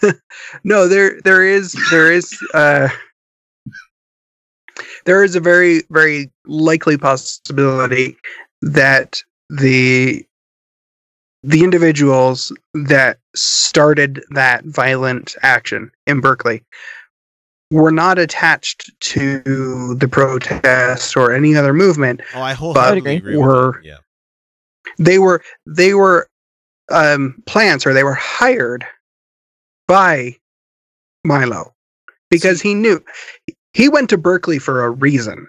No 0.64 0.88
there 0.88 1.20
there 1.23 1.42
is 1.42 1.77
there 1.90 2.12
is 2.12 2.38
uh 2.53 2.88
there 5.07 5.25
is 5.25 5.35
a 5.37 5.40
very 5.40 5.83
very 5.90 6.31
likely 6.47 6.97
possibility 6.97 8.16
that 8.62 9.23
the 9.49 10.25
the 11.42 11.62
individuals 11.62 12.53
that 12.73 13.18
started 13.35 14.23
that 14.31 14.64
violent 14.64 15.37
action 15.42 15.90
in 16.07 16.20
Berkeley 16.20 16.62
were 17.70 17.90
not 17.90 18.18
attached 18.18 18.90
to 19.00 19.94
the 19.98 20.09
protests 20.09 21.16
or 21.16 21.33
any 21.33 21.57
other 21.57 21.72
movement 21.72 22.20
oh, 22.35 22.42
I 22.42 22.53
wholeheartedly 22.53 23.16
agree. 23.16 23.33
agree. 23.33 23.37
Were- 23.37 23.81
that. 23.83 23.88
Yeah. 23.88 23.96
they 24.98 25.18
were 25.18 25.42
they 25.66 25.94
were 25.94 26.29
um, 26.90 27.42
plants 27.46 27.87
or 27.87 27.94
they 27.94 28.05
were 28.05 28.14
hired 28.14 28.87
by 29.88 30.37
Milo 31.24 31.74
because 32.31 32.61
he 32.61 32.74
knew 32.74 33.03
he 33.72 33.88
went 33.88 34.11
to 34.11 34.18
Berkeley 34.18 34.59
for 34.59 34.85
a 34.85 34.90
reason. 34.90 35.46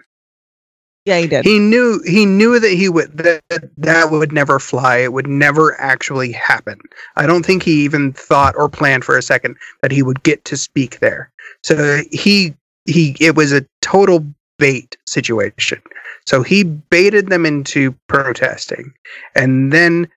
Yeah, 1.06 1.18
he 1.20 1.28
did. 1.28 1.44
He 1.44 1.60
knew 1.60 2.02
he 2.04 2.26
knew 2.26 2.58
that 2.58 2.72
he 2.72 2.88
would 2.88 3.16
that 3.16 3.42
that 3.78 4.10
would 4.10 4.32
never 4.32 4.58
fly. 4.58 4.96
It 4.98 5.12
would 5.12 5.28
never 5.28 5.80
actually 5.80 6.32
happen. 6.32 6.80
I 7.14 7.26
don't 7.26 7.46
think 7.46 7.62
he 7.62 7.84
even 7.84 8.12
thought 8.12 8.56
or 8.56 8.68
planned 8.68 9.04
for 9.04 9.16
a 9.16 9.22
second 9.22 9.56
that 9.82 9.92
he 9.92 10.02
would 10.02 10.22
get 10.24 10.44
to 10.46 10.56
speak 10.56 10.98
there. 10.98 11.30
So 11.62 12.02
he 12.10 12.54
he 12.86 13.16
it 13.20 13.36
was 13.36 13.52
a 13.52 13.64
total 13.82 14.26
bait 14.58 14.96
situation. 15.06 15.80
So 16.26 16.42
he 16.42 16.64
baited 16.64 17.28
them 17.28 17.46
into 17.46 17.92
protesting, 18.08 18.92
and 19.36 19.72
then 19.72 20.08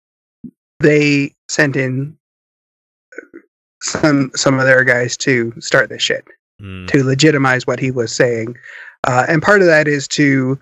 they 0.80 1.34
sent 1.50 1.76
in 1.76 2.16
some 3.82 4.30
some 4.34 4.58
of 4.58 4.64
their 4.64 4.84
guys 4.84 5.18
to 5.18 5.52
start 5.60 5.90
this 5.90 6.02
shit 6.02 6.24
Mm. 6.60 6.88
to 6.88 7.04
legitimize 7.04 7.68
what 7.68 7.78
he 7.78 7.92
was 7.92 8.10
saying, 8.12 8.56
uh, 9.06 9.24
and 9.28 9.40
part 9.40 9.60
of 9.60 9.68
that 9.68 9.86
is 9.86 10.08
to 10.08 10.58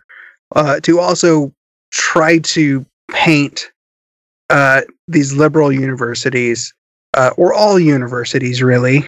uh, 0.54 0.80
to 0.80 1.00
also 1.00 1.52
try 1.90 2.38
to 2.38 2.84
paint 3.10 3.70
uh, 4.50 4.82
these 5.08 5.32
liberal 5.34 5.72
universities 5.72 6.72
uh, 7.14 7.30
or 7.36 7.52
all 7.54 7.78
universities 7.78 8.62
really, 8.62 9.04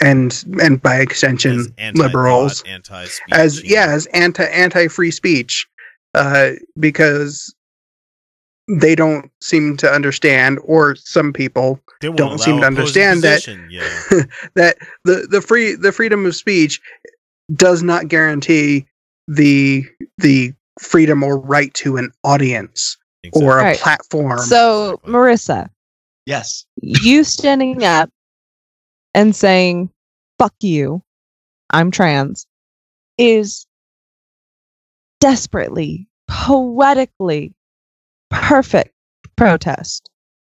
and 0.00 0.44
and 0.60 0.82
by 0.82 0.96
extension 0.96 1.58
As 1.78 1.94
liberals 1.94 2.62
anti-speech, 2.66 3.32
as 3.32 3.62
yeah 3.64 3.86
as 3.88 4.06
anti 4.06 4.44
anti 4.44 4.88
free 4.88 5.10
speech 5.10 5.66
uh, 6.14 6.50
because 6.78 7.54
they 8.68 8.94
don't 8.94 9.30
seem 9.40 9.76
to 9.76 9.90
understand 9.90 10.58
or 10.64 10.94
some 10.96 11.32
people 11.32 11.80
don't 12.16 12.38
seem 12.38 12.60
to 12.60 12.66
understand 12.66 13.22
that- 13.22 13.42
Yeah. 13.70 14.22
that 14.54 14.76
the 15.04 15.26
the 15.30 15.40
free 15.40 15.74
the 15.74 15.92
freedom 15.92 16.26
of 16.26 16.34
speech 16.36 16.80
does 17.54 17.82
not 17.82 18.08
guarantee 18.08 18.86
the 19.28 19.84
the 20.18 20.52
freedom 20.80 21.22
or 21.22 21.38
right 21.38 21.72
to 21.74 21.96
an 21.96 22.10
audience 22.24 22.96
Exactly. 23.24 23.46
or 23.46 23.58
a 23.60 23.62
Right. 23.64 23.78
platform. 23.78 24.38
So, 24.38 25.00
Marissa, 25.06 25.68
Yes. 26.26 26.66
you 26.76 27.24
standing 27.24 27.84
up 27.84 28.10
and 29.14 29.34
saying, 29.34 29.90
fuck 30.38 30.54
you, 30.60 31.02
I'm 31.70 31.90
trans, 31.90 32.46
is 33.18 33.66
desperately, 35.20 36.08
poetically 36.28 37.54
perfect 38.30 38.94
protest. 39.36 40.08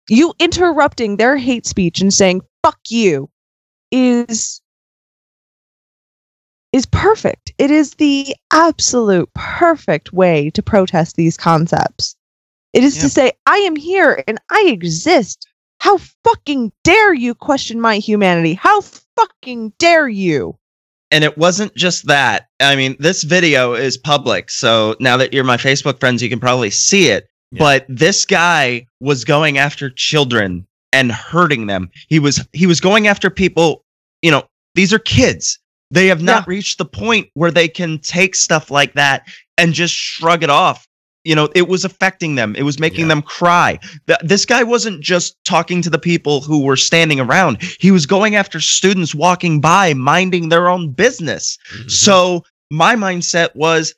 You 0.08 0.34
interrupting 0.38 1.16
their 1.16 1.36
hate 1.36 1.66
speech 1.66 2.00
and 2.00 2.12
saying 2.12 2.42
fuck 2.62 2.78
you 2.88 3.30
is 3.90 4.60
is 6.72 6.86
perfect. 6.86 7.52
It 7.58 7.70
is 7.70 7.94
the 7.94 8.34
absolute 8.52 9.32
perfect 9.34 10.12
way 10.12 10.50
to 10.50 10.62
protest 10.62 11.16
these 11.16 11.36
concepts. 11.36 12.14
It 12.72 12.84
is 12.84 12.96
Yeah. 12.96 13.02
to 13.02 13.08
say, 13.08 13.32
I 13.46 13.56
am 13.58 13.76
here 13.76 14.22
and 14.28 14.38
I 14.50 14.64
exist. 14.68 15.46
How 15.80 15.98
fucking 16.24 16.72
dare 16.84 17.14
you 17.14 17.34
question 17.34 17.80
my 17.80 17.98
humanity? 17.98 18.54
How 18.54 18.80
fucking 19.16 19.72
dare 19.78 20.08
you? 20.08 20.56
And 21.10 21.24
it 21.24 21.38
wasn't 21.38 21.74
just 21.74 22.06
that. 22.08 22.48
I 22.60 22.76
mean, 22.76 22.96
this 22.98 23.22
video 23.22 23.72
is 23.72 23.96
public. 23.96 24.50
So 24.50 24.94
now 25.00 25.16
that 25.16 25.32
you're 25.32 25.44
my 25.44 25.56
Facebook 25.56 26.00
friends, 26.00 26.22
you 26.22 26.28
can 26.28 26.40
probably 26.40 26.70
see 26.70 27.08
it. 27.08 27.28
Yeah. 27.50 27.60
But 27.60 27.86
this 27.88 28.26
guy 28.26 28.86
was 29.00 29.24
going 29.24 29.56
after 29.56 29.88
children 29.88 30.66
and 30.92 31.10
hurting 31.10 31.66
them. 31.66 31.90
He 32.08 32.18
was 32.18 32.46
he 32.52 32.66
was 32.66 32.80
going 32.80 33.06
after 33.06 33.30
people, 33.30 33.84
you 34.20 34.30
know, 34.30 34.44
these 34.74 34.92
are 34.92 34.98
kids. 34.98 35.58
They 35.90 36.06
have 36.08 36.22
not 36.22 36.46
reached 36.46 36.78
the 36.78 36.84
point 36.84 37.28
where 37.34 37.50
they 37.50 37.68
can 37.68 37.98
take 37.98 38.34
stuff 38.34 38.70
like 38.70 38.92
that 38.94 39.26
and 39.56 39.72
just 39.72 39.94
shrug 39.94 40.42
it 40.42 40.50
off. 40.50 40.86
You 41.24 41.34
know, 41.34 41.48
it 41.54 41.68
was 41.68 41.84
affecting 41.84 42.34
them. 42.36 42.54
It 42.56 42.62
was 42.62 42.78
making 42.78 43.02
Yeah. 43.02 43.08
them 43.08 43.22
cry. 43.22 43.78
Th- 44.06 44.18
This 44.22 44.44
guy 44.44 44.62
wasn't 44.62 45.02
just 45.02 45.36
talking 45.44 45.82
to 45.82 45.90
the 45.90 45.98
people 45.98 46.40
who 46.42 46.62
were 46.62 46.76
standing 46.76 47.20
around. 47.20 47.62
He 47.80 47.90
was 47.90 48.06
going 48.06 48.34
after 48.36 48.60
students 48.60 49.14
walking 49.14 49.60
by, 49.60 49.94
minding 49.94 50.48
their 50.48 50.68
own 50.68 50.92
business. 50.92 51.58
Mhm. 51.74 51.90
So 51.90 52.44
my 52.70 52.94
mindset 52.94 53.54
was, 53.54 53.94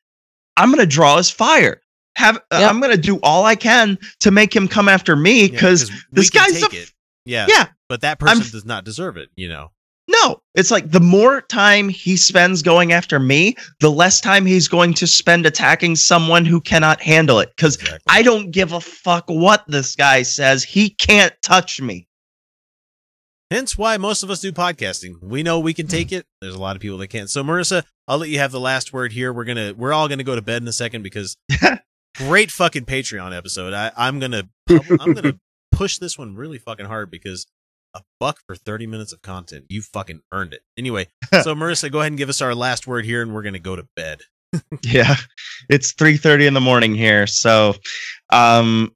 I'm 0.57 0.71
gonna 0.71 0.87
draw 0.87 1.17
his 1.19 1.31
fire. 1.31 1.83
Have 2.17 2.37
uh, 2.37 2.59
Yep. 2.61 2.71
I'm 2.71 2.81
gonna 2.81 2.97
do 2.97 3.19
all 3.23 3.45
I 3.45 3.55
can 3.55 3.99
to 4.21 4.31
make 4.31 4.55
him 4.55 4.67
come 4.69 4.89
after 4.89 5.15
me 5.17 5.49
because 5.49 5.91
we 5.91 5.97
this 6.13 6.31
can 6.31 6.43
guy's 6.51 6.63
a 6.63 6.69
take 6.69 6.75
it. 6.83 6.93
Yeah. 7.25 7.47
yeah. 7.49 7.67
But 7.89 8.01
that 8.01 8.19
I'm- 8.23 8.39
person 8.39 8.53
does 8.53 8.65
not 8.65 8.85
deserve 8.85 9.17
it, 9.17 9.29
you 9.37 9.49
know. 9.49 9.71
No, 10.11 10.41
it's 10.55 10.71
like 10.71 10.91
the 10.91 11.01
more 11.01 11.43
time 11.43 11.89
he 11.89 12.17
spends 12.17 12.63
going 12.63 12.93
after 12.93 13.21
me, 13.21 13.55
the 13.79 13.91
less 13.91 14.21
time 14.21 14.45
he's 14.45 14.67
going 14.67 14.93
to 14.95 15.07
spend 15.07 15.47
attacking 15.47 15.95
someone 15.95 16.45
who 16.45 16.61
cannot 16.61 17.01
handle 17.01 17.39
it. 17.39 17.51
Because 17.55 17.77
Exactly. 17.77 18.01
I 18.09 18.23
don't 18.23 18.51
give 18.51 18.73
a 18.73 18.81
fuck 18.81 19.25
what 19.29 19.65
this 19.69 19.95
guy 19.95 20.23
says. 20.23 20.65
He 20.65 20.91
can't 20.91 21.35
touch 21.43 21.81
me. 21.81 22.09
Hence 23.51 23.79
why 23.79 23.97
most 23.99 24.23
of 24.23 24.31
us 24.31 24.41
do 24.41 24.53
podcasting. 24.53 25.23
We 25.23 25.43
know 25.43 25.61
we 25.61 25.75
can 25.75 25.87
take 25.87 26.11
hmm. 26.11 26.17
it. 26.17 26.27
There's 26.41 26.55
a 26.55 26.61
lot 26.61 26.77
of 26.77 26.83
people 26.83 26.99
that 26.99 27.09
can't. 27.09 27.31
So 27.31 27.45
Marissa, 27.45 27.85
I'll 28.09 28.19
let 28.19 28.29
you 28.29 28.39
have 28.39 28.53
the 28.53 28.61
last 28.61 28.93
word 28.93 29.13
here. 29.13 29.33
We're 29.33 29.45
gonna 29.45 29.75
we're 29.77 29.93
all 29.93 30.09
gonna 30.09 30.25
go 30.25 30.35
to 30.35 30.43
bed 30.43 30.63
in 30.63 30.69
a 30.69 30.73
second 30.73 31.03
because 31.03 31.37
great 32.17 32.51
fucking 32.51 32.85
Patreon 32.85 33.37
episode. 33.37 33.73
I, 33.73 33.93
I'm 33.97 34.19
gonna 34.19 34.49
I'm 35.01 35.15
gonna 35.15 35.39
push 35.73 35.99
this 35.99 36.17
one 36.17 36.35
really 36.35 36.59
fucking 36.59 36.87
hard 36.87 37.11
because 37.11 37.47
a 37.95 38.03
buck 38.21 38.39
for 38.47 38.55
30 38.57 38.87
minutes 38.87 39.13
of 39.13 39.23
content. 39.23 39.65
You 39.69 39.83
fucking 39.83 40.21
earned 40.33 40.53
it. 40.55 40.61
Anyway, 40.77 41.07
so 41.43 41.55
Marissa, 41.55 41.91
go 41.91 42.01
ahead 42.01 42.13
and 42.13 42.19
give 42.19 42.29
us 42.29 42.41
our 42.43 42.55
last 42.55 42.87
word 42.87 43.05
here 43.05 43.23
and 43.23 43.35
we're 43.35 43.43
gonna 43.43 43.59
go 43.59 43.77
to 43.77 43.87
bed. 43.97 44.21
Yeah, 44.83 45.15
it's 45.69 45.93
three 45.93 46.17
thirty 46.17 46.47
in 46.47 46.55
the 46.55 46.61
morning 46.61 46.95
here. 46.95 47.27
So, 47.29 47.75
um, 48.31 48.91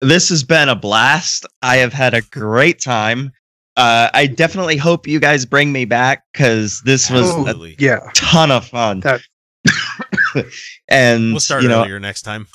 this 0.00 0.28
has 0.28 0.44
been 0.44 0.68
a 0.68 0.76
blast. 0.76 1.44
I 1.62 1.78
have 1.78 1.92
had 1.92 2.14
a 2.14 2.22
great 2.22 2.80
time. 2.80 3.32
Uh, 3.76 4.10
I 4.14 4.26
definitely 4.28 4.76
hope 4.76 5.06
you 5.08 5.18
guys 5.20 5.44
bring 5.44 5.72
me 5.72 5.86
back 5.86 6.22
because 6.32 6.80
this 6.84 7.10
was 7.10 7.22
a 7.22 7.38
Absolutely. 7.38 7.76
Yeah. 7.80 7.98
ton 8.14 8.50
of 8.52 8.64
fun. 8.66 9.00
That- 9.00 9.22
and 10.88 11.32
We'll 11.32 11.40
start 11.40 11.62
you 11.62 11.68
know, 11.68 11.80
earlier 11.82 11.98
next 12.00 12.22
time. 12.22 12.46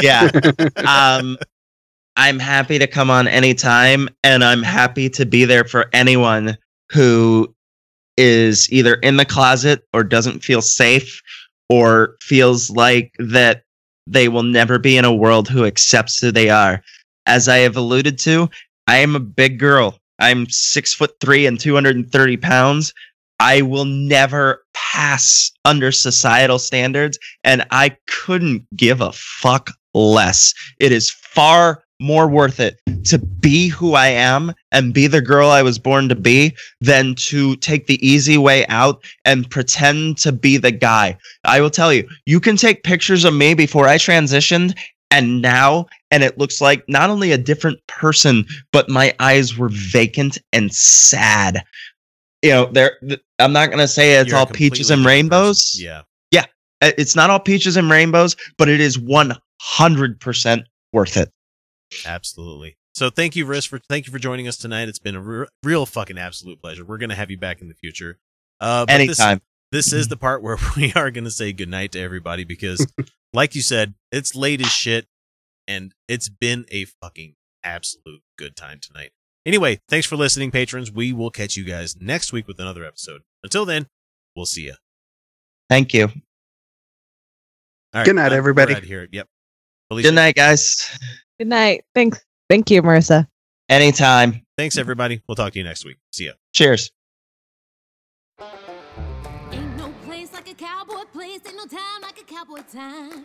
yeah. 0.00 0.30
um, 0.84 1.36
I'm 2.16 2.38
happy 2.38 2.78
to 2.78 2.86
come 2.86 3.10
on 3.10 3.26
anytime, 3.26 4.08
and 4.22 4.44
I'm 4.44 4.62
happy 4.62 5.10
to 5.10 5.26
be 5.26 5.44
there 5.44 5.64
for 5.64 5.86
anyone 5.92 6.56
who 6.92 7.52
is 8.16 8.70
either 8.72 8.94
in 8.94 9.16
the 9.16 9.24
closet 9.24 9.82
or 9.92 10.04
doesn't 10.04 10.44
feel 10.44 10.62
safe 10.62 11.20
or 11.68 12.16
feels 12.22 12.70
like 12.70 13.12
that 13.18 13.64
they 14.06 14.28
will 14.28 14.42
never 14.42 14.78
be 14.78 14.96
in 14.96 15.04
a 15.04 15.14
world 15.14 15.48
who 15.48 15.64
accepts 15.64 16.20
who 16.20 16.30
they 16.30 16.50
are. 16.50 16.82
As 17.26 17.48
I 17.48 17.58
have 17.58 17.76
alluded 17.76 18.18
to, 18.20 18.48
I 18.86 18.98
am 18.98 19.16
a 19.16 19.20
big 19.20 19.58
girl. 19.58 19.98
I'm 20.20 20.48
six 20.48 20.94
foot 20.94 21.12
three 21.20 21.46
and 21.46 21.58
230 21.58 22.36
pounds. 22.36 22.92
I 23.40 23.62
will 23.62 23.86
never 23.86 24.64
pass 24.74 25.50
under 25.64 25.90
societal 25.90 26.58
standards, 26.58 27.18
and 27.42 27.66
I 27.70 27.96
couldn't 28.06 28.66
give 28.76 29.00
a 29.00 29.12
fuck 29.12 29.70
less. 29.94 30.54
It 30.78 30.92
is 30.92 31.10
far 31.10 31.82
more 32.00 32.28
worth 32.28 32.60
it 32.60 32.80
to 33.04 33.18
be 33.18 33.68
who 33.68 33.94
I 33.94 34.08
am 34.08 34.52
and 34.72 34.92
be 34.94 35.06
the 35.06 35.20
girl 35.20 35.50
I 35.50 35.62
was 35.62 35.78
born 35.78 36.08
to 36.08 36.14
be 36.14 36.54
than 36.80 37.14
to 37.16 37.56
take 37.56 37.86
the 37.86 38.04
easy 38.06 38.36
way 38.38 38.66
out 38.66 39.04
and 39.24 39.48
pretend 39.48 40.18
to 40.18 40.32
be 40.32 40.56
the 40.56 40.70
guy. 40.70 41.16
I 41.44 41.60
will 41.60 41.70
tell 41.70 41.92
you, 41.92 42.08
you 42.26 42.40
can 42.40 42.56
take 42.56 42.82
pictures 42.82 43.24
of 43.24 43.34
me 43.34 43.54
before 43.54 43.86
I 43.86 43.96
transitioned 43.96 44.76
and 45.10 45.40
now, 45.40 45.86
and 46.10 46.24
it 46.24 46.38
looks 46.38 46.60
like 46.60 46.82
not 46.88 47.10
only 47.10 47.30
a 47.30 47.38
different 47.38 47.78
person, 47.86 48.46
but 48.72 48.88
my 48.88 49.14
eyes 49.20 49.56
were 49.56 49.68
vacant 49.70 50.38
and 50.52 50.74
sad. 50.74 51.62
You 52.42 52.50
know, 52.50 52.66
there. 52.66 52.98
I'm 53.38 53.52
not 53.52 53.70
gonna 53.70 53.86
say 53.88 54.14
it's 54.14 54.30
You're 54.30 54.38
all 54.38 54.46
peaches 54.46 54.90
and 54.90 55.04
rainbows. 55.04 55.62
person. 55.74 55.84
Yeah. 56.32 56.44
Uh, 56.82 56.90
It's 56.98 57.14
not 57.14 57.30
all 57.30 57.38
peaches 57.40 57.76
and 57.76 57.88
rainbows, 57.90 58.34
but 58.58 58.68
it 58.68 58.80
is 58.80 58.98
100% 58.98 60.62
worth 60.92 61.16
it. 61.16 61.30
Absolutely. 62.06 62.76
So 62.94 63.10
thank 63.10 63.34
you, 63.34 63.44
Riss, 63.46 63.66
for 63.66 63.78
thank 63.88 64.06
you 64.06 64.12
for 64.12 64.18
joining 64.18 64.46
us 64.46 64.56
tonight. 64.56 64.88
It's 64.88 64.98
been 65.00 65.16
a 65.16 65.20
re- 65.20 65.46
real 65.62 65.84
fucking 65.86 66.18
absolute 66.18 66.60
pleasure. 66.60 66.84
We're 66.84 66.98
gonna 66.98 67.14
have 67.16 67.30
you 67.30 67.38
back 67.38 67.60
in 67.60 67.68
the 67.68 67.74
future. 67.74 68.18
Uh, 68.60 68.86
but 68.86 68.98
this- 68.98 69.20
Anytime. 69.20 69.40
This, 69.72 69.92
is 69.92 70.06
the 70.06 70.16
part 70.16 70.40
where 70.40 70.56
we 70.76 70.92
are 70.92 71.10
gonna 71.10 71.32
say 71.32 71.52
goodnight 71.52 71.90
to 71.92 72.00
everybody 72.00 72.44
because, 72.44 72.86
like 73.32 73.56
you 73.56 73.62
said, 73.62 73.94
it's 74.12 74.32
late 74.36 74.60
as 74.60 74.70
shit, 74.70 75.08
and 75.66 75.92
it's 76.06 76.28
been 76.28 76.64
a 76.70 76.84
fucking 76.84 77.34
absolute 77.64 78.22
good 78.38 78.54
time 78.54 78.78
tonight. 78.80 79.10
Anyway, 79.44 79.80
thanks 79.88 80.06
for 80.06 80.14
listening, 80.14 80.52
patrons. 80.52 80.92
We 80.92 81.12
will 81.12 81.30
catch 81.30 81.56
you 81.56 81.64
guys 81.64 81.96
next 82.00 82.32
week 82.32 82.46
with 82.46 82.60
another 82.60 82.84
episode. 82.84 83.22
Until 83.42 83.64
then, 83.64 83.88
we'll 84.36 84.46
see 84.46 84.62
you. 84.66 84.74
Thank 85.68 85.92
you. 85.92 86.04
All 86.04 86.10
right, 87.94 88.04
Good 88.04 88.14
night, 88.16 88.32
uh, 88.32 88.36
everybody. 88.36 88.74
here. 88.86 89.08
Yep. 89.10 89.28
Felicia, 89.88 90.08
Good 90.08 90.14
night, 90.14 90.34
guys. 90.36 90.96
Good 91.38 91.48
night. 91.48 91.84
Thanks. 91.94 92.24
Thank 92.48 92.70
you, 92.70 92.82
Marissa. 92.82 93.26
Anytime. 93.68 94.42
Thanks, 94.56 94.76
everybody. 94.76 95.22
We'll 95.26 95.36
talk 95.36 95.52
to 95.52 95.58
you 95.58 95.64
next 95.64 95.84
week. 95.84 95.96
See 96.12 96.26
ya. 96.26 96.32
Cheers. 96.52 96.90
Ain't 98.40 99.76
no 99.76 99.92
place 100.04 100.32
like 100.32 100.50
a 100.50 100.54
cowboy 100.54 101.04
place, 101.12 101.40
ain't 101.46 101.56
no 101.56 101.66
time 101.66 102.02
like 102.02 102.20
a 102.20 102.24
cowboy 102.24 102.60
time. 102.72 103.24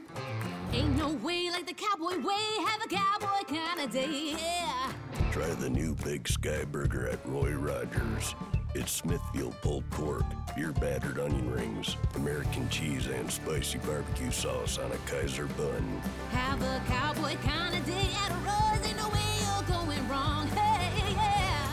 Ain't 0.72 0.96
no 0.98 1.10
way 1.24 1.50
like 1.50 1.68
the 1.68 1.74
cowboy 1.74 2.18
way, 2.20 2.66
have 2.66 2.82
a 2.84 2.88
cowboy 2.88 3.44
kind 3.48 3.80
of 3.82 3.92
day, 3.92 4.36
yeah. 4.38 4.94
Try 5.32 5.48
the 5.56 5.70
new 5.70 5.96
Big 5.96 6.28
Sky 6.28 6.64
Burger 6.64 7.08
at 7.08 7.20
Roy 7.28 7.52
Rogers. 7.52 8.36
It's 8.76 8.92
Smithfield 8.92 9.60
pulled 9.62 9.90
pork, 9.90 10.24
beer 10.56 10.72
battered 10.72 11.20
onion 11.20 11.52
rings, 11.52 11.98
American 12.16 12.70
cheese, 12.70 13.08
and 13.08 13.30
spicy 13.32 13.80
barbecue 13.80 14.30
sauce 14.30 14.78
on 14.78 14.92
a 14.92 14.98
Kaiser 15.10 15.48
bun. 15.48 16.02
Have 16.30 16.62
a 16.62 16.80
cowboy 16.88 17.36
kind 17.44 17.76
of 17.76 17.84
day 17.88 18.10
at 18.14 18.32
Roy's, 18.46 18.88
ain't 18.88 18.96
no 18.96 19.10
way 19.10 19.20
you're 19.42 19.76
going 19.76 20.08
wrong. 20.08 20.39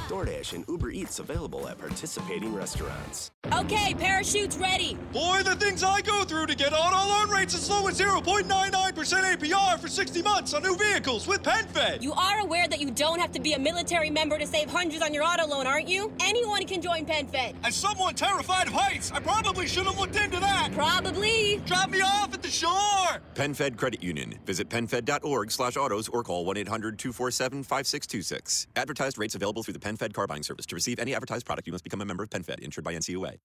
DoorDash 0.09 0.53
and 0.53 0.64
Uber 0.69 0.90
Eats 0.90 1.19
available 1.19 1.66
at 1.66 1.79
participating 1.79 2.55
restaurants. 2.55 3.33
Okay, 3.53 3.92
parachutes 3.99 4.57
ready. 4.57 4.97
Boy, 5.12 5.42
the 5.45 5.57
things 5.57 5.83
I 5.83 6.01
go 6.01 6.23
through 6.25 6.47
to 6.47 6.55
get 6.55 6.73
auto 6.73 7.09
loan 7.09 7.29
rates 7.29 7.55
as 7.55 7.69
low 7.69 7.88
as 7.88 7.99
0.99% 8.01 8.47
APR 8.47 9.81
for 9.81 9.88
60 9.88 10.23
months 10.23 10.55
on 10.55 10.62
new 10.62 10.77
vehicles 10.77 11.27
with 11.27 11.42
PenFed. 11.42 12.03
You 12.03 12.12
are 12.12 12.38
aware 12.40 12.69
that 12.69 12.81
you 12.81 12.90
don't 12.92 13.19
have 13.19 13.33
to 13.33 13.40
be 13.40 13.55
a 13.55 13.59
military 13.59 14.11
member 14.11 14.38
to 14.38 14.47
save 14.47 14.71
hundreds 14.71 15.03
on 15.03 15.12
your 15.12 15.25
auto 15.25 15.45
loan, 15.47 15.66
aren't 15.66 15.88
you? 15.88 16.12
Anyone 16.21 16.64
can 16.66 16.81
join 16.81 17.05
PenFed. 17.05 17.55
As 17.64 17.75
someone 17.75 18.14
terrified 18.14 18.69
of 18.69 18.75
heights, 18.75 19.11
I 19.12 19.19
probably 19.21 19.66
should 19.66 19.87
have 19.87 19.99
looked 19.99 20.16
into 20.16 20.38
that. 20.40 20.71
Probably. 20.73 21.61
Drop 21.66 21.90
me 21.90 22.01
off 22.01 22.33
at 22.33 22.42
the 22.42 22.51
shore. 22.51 23.21
PenFed 23.35 23.77
Credit 23.77 24.01
Union. 24.03 24.38
Visit 24.46 24.69
penfed.org 24.69 25.50
slash 25.50 25.77
autos 25.77 26.09
or 26.09 26.23
call 26.23 26.46
1-800-247-5626. 26.46 28.67
Advertised 28.77 29.19
rates 29.19 29.35
available 29.35 29.63
through 29.65 29.75
the 29.75 29.81
PenFed 29.97 30.13
car 30.13 30.27
buying 30.27 30.42
service. 30.42 30.67
To 30.67 30.75
receive 30.75 30.99
any 30.99 31.15
advertised 31.15 31.47
product, 31.47 31.67
you 31.67 31.73
must 31.73 31.85
become 31.85 32.01
a 32.01 32.05
member 32.05 32.23
of 32.23 32.31
PenFed, 32.31 32.61
insured 32.61 32.85
by 32.85 32.94
NCUA. 32.94 33.38